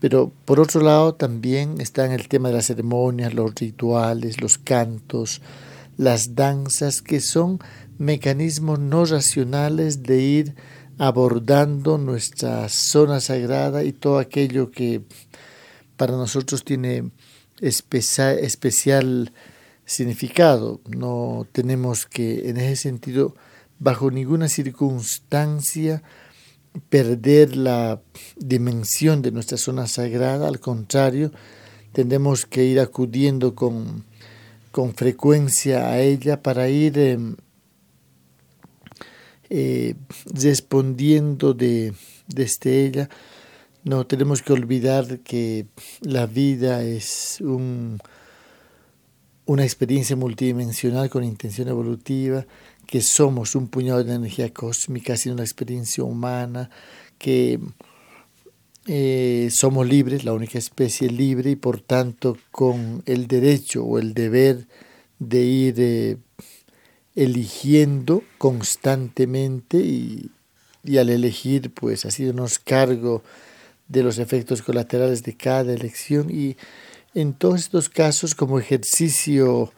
pero 0.00 0.32
por 0.44 0.58
otro 0.58 0.80
lado 0.80 1.14
también 1.14 1.80
está 1.80 2.04
en 2.04 2.12
el 2.12 2.28
tema 2.28 2.48
de 2.48 2.54
las 2.54 2.66
ceremonias, 2.66 3.34
los 3.34 3.54
rituales, 3.54 4.40
los 4.40 4.58
cantos, 4.58 5.40
las 5.96 6.34
danzas, 6.34 7.00
que 7.00 7.20
son 7.20 7.60
mecanismos 7.98 8.78
no 8.78 9.04
racionales 9.04 10.02
de 10.02 10.20
ir 10.20 10.54
abordando 10.98 11.98
nuestra 11.98 12.68
zona 12.68 13.20
sagrada 13.20 13.84
y 13.84 13.92
todo 13.92 14.18
aquello 14.18 14.70
que 14.70 15.02
para 15.96 16.12
nosotros 16.12 16.64
tiene 16.64 17.10
especial 17.60 19.32
significado. 19.84 20.80
No 20.88 21.46
tenemos 21.52 22.06
que, 22.06 22.48
en 22.48 22.56
ese 22.56 22.76
sentido, 22.76 23.34
bajo 23.78 24.10
ninguna 24.10 24.48
circunstancia, 24.48 26.02
perder 26.88 27.56
la 27.56 28.00
dimensión 28.36 29.22
de 29.22 29.30
nuestra 29.30 29.56
zona 29.58 29.86
sagrada, 29.86 30.48
al 30.48 30.58
contrario, 30.58 31.32
tenemos 31.92 32.46
que 32.46 32.64
ir 32.64 32.80
acudiendo 32.80 33.54
con, 33.54 34.04
con 34.72 34.94
frecuencia 34.94 35.88
a 35.88 36.00
ella 36.00 36.42
para 36.42 36.68
ir 36.68 36.98
em, 36.98 37.36
eh, 39.56 39.94
respondiendo 40.34 41.54
de, 41.54 41.94
desde 42.26 42.86
ella. 42.86 43.08
No 43.84 44.04
tenemos 44.04 44.42
que 44.42 44.52
olvidar 44.52 45.20
que 45.20 45.66
la 46.00 46.26
vida 46.26 46.82
es 46.82 47.38
un, 47.40 48.00
una 49.46 49.62
experiencia 49.62 50.16
multidimensional 50.16 51.08
con 51.08 51.22
intención 51.22 51.68
evolutiva, 51.68 52.44
que 52.88 53.00
somos 53.00 53.54
un 53.54 53.68
puñado 53.68 54.02
de 54.02 54.12
energía 54.12 54.52
cósmica, 54.52 55.16
sino 55.16 55.34
una 55.34 55.44
experiencia 55.44 56.02
humana, 56.02 56.68
que 57.16 57.60
eh, 58.88 59.50
somos 59.52 59.86
libres, 59.86 60.24
la 60.24 60.32
única 60.32 60.58
especie 60.58 61.08
libre, 61.08 61.52
y 61.52 61.56
por 61.56 61.80
tanto 61.80 62.36
con 62.50 63.04
el 63.06 63.28
derecho 63.28 63.84
o 63.84 64.00
el 64.00 64.14
deber 64.14 64.66
de 65.20 65.42
ir 65.44 65.74
eh, 65.78 66.16
eligiendo 67.14 68.22
constantemente 68.38 69.78
y, 69.78 70.30
al 70.98 71.08
elegir 71.08 71.72
pues 71.72 72.06
nos 72.34 72.58
cargo 72.58 73.22
de 73.88 74.02
los 74.02 74.18
efectos 74.18 74.62
colaterales 74.62 75.22
de 75.22 75.36
cada 75.36 75.72
elección. 75.72 76.30
Y 76.30 76.56
en 77.14 77.32
todos 77.32 77.60
estos 77.60 77.88
casos 77.88 78.34
como 78.34 78.58
ejercicio 78.58 79.72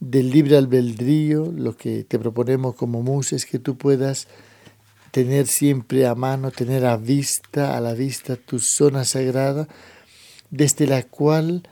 del 0.00 0.30
libre 0.30 0.56
albedrío 0.56 1.50
lo 1.56 1.76
que 1.76 2.04
te 2.04 2.18
proponemos 2.18 2.74
como 2.74 3.02
mus 3.02 3.32
es 3.32 3.46
que 3.46 3.58
tú 3.58 3.76
puedas 3.76 4.28
tener 5.10 5.46
siempre 5.46 6.06
a 6.06 6.14
mano, 6.14 6.50
tener 6.50 6.84
a 6.84 6.96
vista, 6.96 7.76
a 7.76 7.80
la 7.80 7.94
vista 7.94 8.36
tu 8.36 8.58
zona 8.58 9.04
sagrada 9.04 9.68
desde 10.50 10.86
la 10.86 11.02
cual 11.04 11.62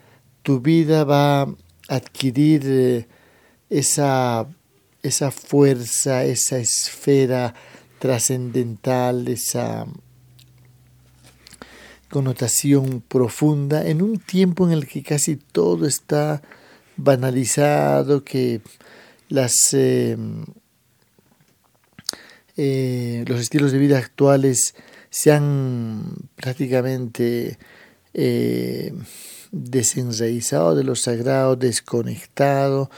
tu 0.43 0.61
vida 0.61 1.05
va 1.05 1.43
a 1.43 1.55
adquirir 1.89 2.63
eh, 2.65 3.07
esa 3.69 4.49
esa 5.03 5.30
fuerza, 5.30 6.24
esa 6.24 6.59
esfera 6.59 7.55
trascendental, 7.98 9.28
esa 9.28 9.86
connotación 12.11 13.03
profunda 13.09 13.86
en 13.88 14.03
un 14.03 14.18
tiempo 14.18 14.66
en 14.66 14.72
el 14.72 14.86
que 14.86 15.03
casi 15.03 15.36
todo 15.36 15.86
está 15.86 16.42
banalizado, 16.96 18.22
que 18.22 18.61
las, 19.28 19.55
eh, 19.72 20.16
eh, 22.57 23.24
los 23.26 23.40
estilos 23.40 23.72
de 23.72 23.78
vida 23.78 23.98
actuales 23.98 24.74
se 25.09 25.32
han 25.32 26.28
prácticamente 26.36 27.59
eh, 28.14 28.92
desenraizado 29.50 30.74
de 30.74 30.84
lo 30.84 30.96
sagrado, 30.96 31.57
desconectado, 31.57 32.90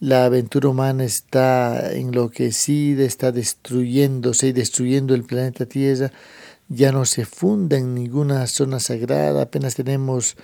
la 0.00 0.26
aventura 0.26 0.68
humana 0.68 1.04
está 1.04 1.92
enloquecida, 1.92 3.04
está 3.04 3.32
destruyéndose 3.32 4.48
y 4.48 4.52
destruyendo 4.52 5.14
el 5.14 5.24
planeta 5.24 5.66
Tierra, 5.66 6.12
ya 6.68 6.92
no 6.92 7.04
se 7.04 7.24
funda 7.24 7.78
en 7.78 7.94
ninguna 7.94 8.46
zona 8.46 8.80
sagrada, 8.80 9.42
apenas 9.42 9.74
tenemos, 9.76 10.36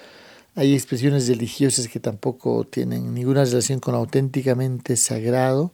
hay 0.54 0.74
expresiones 0.74 1.28
religiosas 1.28 1.88
que 1.88 2.00
tampoco 2.00 2.64
tienen 2.64 3.12
ninguna 3.12 3.44
relación 3.44 3.80
con 3.80 3.94
auténticamente 3.94 4.96
sagrado. 4.96 5.72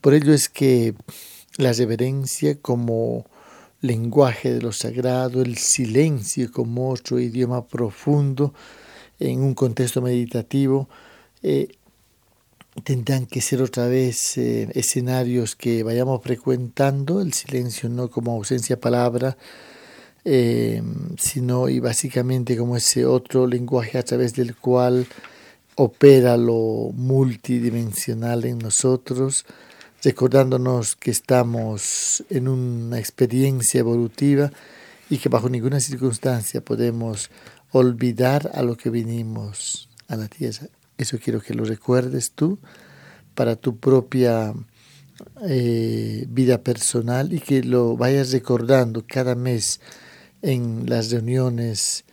Por 0.00 0.14
ello 0.14 0.34
es 0.34 0.48
que 0.48 0.94
la 1.56 1.72
reverencia 1.72 2.56
como 2.60 3.26
lenguaje 3.80 4.52
de 4.52 4.62
lo 4.62 4.72
sagrado, 4.72 5.42
el 5.42 5.56
silencio 5.56 6.50
como 6.50 6.90
otro 6.90 7.18
idioma 7.18 7.66
profundo 7.66 8.52
en 9.18 9.42
un 9.42 9.54
contexto 9.54 10.02
meditativo, 10.02 10.88
eh, 11.42 11.68
tendrán 12.84 13.26
que 13.26 13.40
ser 13.40 13.62
otra 13.62 13.86
vez 13.86 14.38
eh, 14.38 14.68
escenarios 14.74 15.56
que 15.56 15.82
vayamos 15.82 16.22
frecuentando, 16.22 17.20
el 17.20 17.32
silencio 17.32 17.88
no 17.88 18.10
como 18.10 18.32
ausencia 18.32 18.76
de 18.76 18.82
palabra, 18.82 19.36
eh, 20.24 20.82
sino 21.18 21.68
y 21.68 21.80
básicamente 21.80 22.56
como 22.56 22.76
ese 22.76 23.04
otro 23.04 23.46
lenguaje 23.46 23.98
a 23.98 24.02
través 24.02 24.34
del 24.34 24.56
cual 24.56 25.06
opera 25.74 26.36
lo 26.36 26.90
multidimensional 26.94 28.44
en 28.44 28.58
nosotros, 28.58 29.44
recordándonos 30.02 30.96
que 30.96 31.10
estamos 31.10 32.24
en 32.30 32.48
una 32.48 32.98
experiencia 32.98 33.80
evolutiva 33.80 34.50
y 35.10 35.18
que 35.18 35.28
bajo 35.28 35.48
ninguna 35.48 35.80
circunstancia 35.80 36.64
podemos 36.64 37.30
olvidar 37.72 38.50
a 38.54 38.62
lo 38.62 38.76
que 38.76 38.90
vinimos 38.90 39.88
a 40.08 40.16
la 40.16 40.28
tierra. 40.28 40.68
Eso 40.98 41.18
quiero 41.18 41.40
que 41.40 41.54
lo 41.54 41.64
recuerdes 41.64 42.32
tú 42.32 42.58
para 43.34 43.56
tu 43.56 43.78
propia 43.78 44.54
eh, 45.48 46.26
vida 46.28 46.62
personal 46.62 47.32
y 47.32 47.40
que 47.40 47.62
lo 47.62 47.96
vayas 47.96 48.32
recordando 48.32 49.04
cada 49.06 49.34
mes 49.34 49.80
en 50.42 50.88
las 50.88 51.10
reuniones 51.10 52.04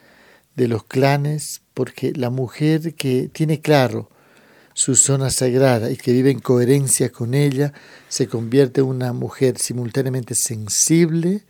de 0.56 0.68
los 0.68 0.84
clanes, 0.84 1.62
porque 1.74 2.14
la 2.14 2.30
mujer 2.30 2.94
que 2.96 3.30
tiene 3.30 3.62
claro 3.62 4.10
su 4.74 4.96
zona 4.96 5.30
sagrada 5.30 5.92
y 5.92 5.98
que 5.98 6.12
vive 6.14 6.32
en 6.32 6.40
coherencia 6.40 7.10
con 7.12 7.34
ella, 7.34 7.74
se 8.08 8.28
convierte 8.28 8.82
en 8.82 8.88
una 8.88 9.14
mujer 9.14 9.58
simultáneamente 9.58 10.36
sensible, 10.36 11.44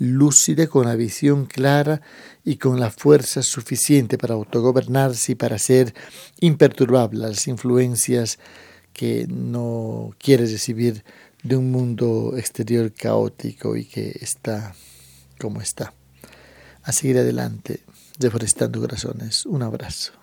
lúcida, 0.00 0.66
con 0.66 0.86
la 0.86 0.96
visión 0.96 1.44
clara 1.44 2.00
y 2.42 2.56
con 2.56 2.80
la 2.80 2.90
fuerza 2.90 3.42
suficiente 3.42 4.16
para 4.16 4.34
autogobernarse 4.34 5.32
y 5.32 5.34
para 5.34 5.58
ser 5.58 5.94
imperturbable 6.40 7.24
a 7.24 7.28
las 7.28 7.46
influencias 7.46 8.38
que 8.94 9.26
no 9.28 10.10
quiere 10.18 10.46
recibir 10.46 11.04
de 11.42 11.56
un 11.56 11.70
mundo 11.70 12.34
exterior 12.36 12.92
caótico 12.92 13.76
y 13.76 13.84
que 13.84 14.18
está 14.20 14.74
como 15.38 15.60
está. 15.60 15.92
A 16.82 16.92
seguir 16.92 17.18
adelante, 17.18 17.80
deforestando 18.18 18.80
corazones. 18.80 19.44
Un 19.44 19.62
abrazo. 19.62 20.19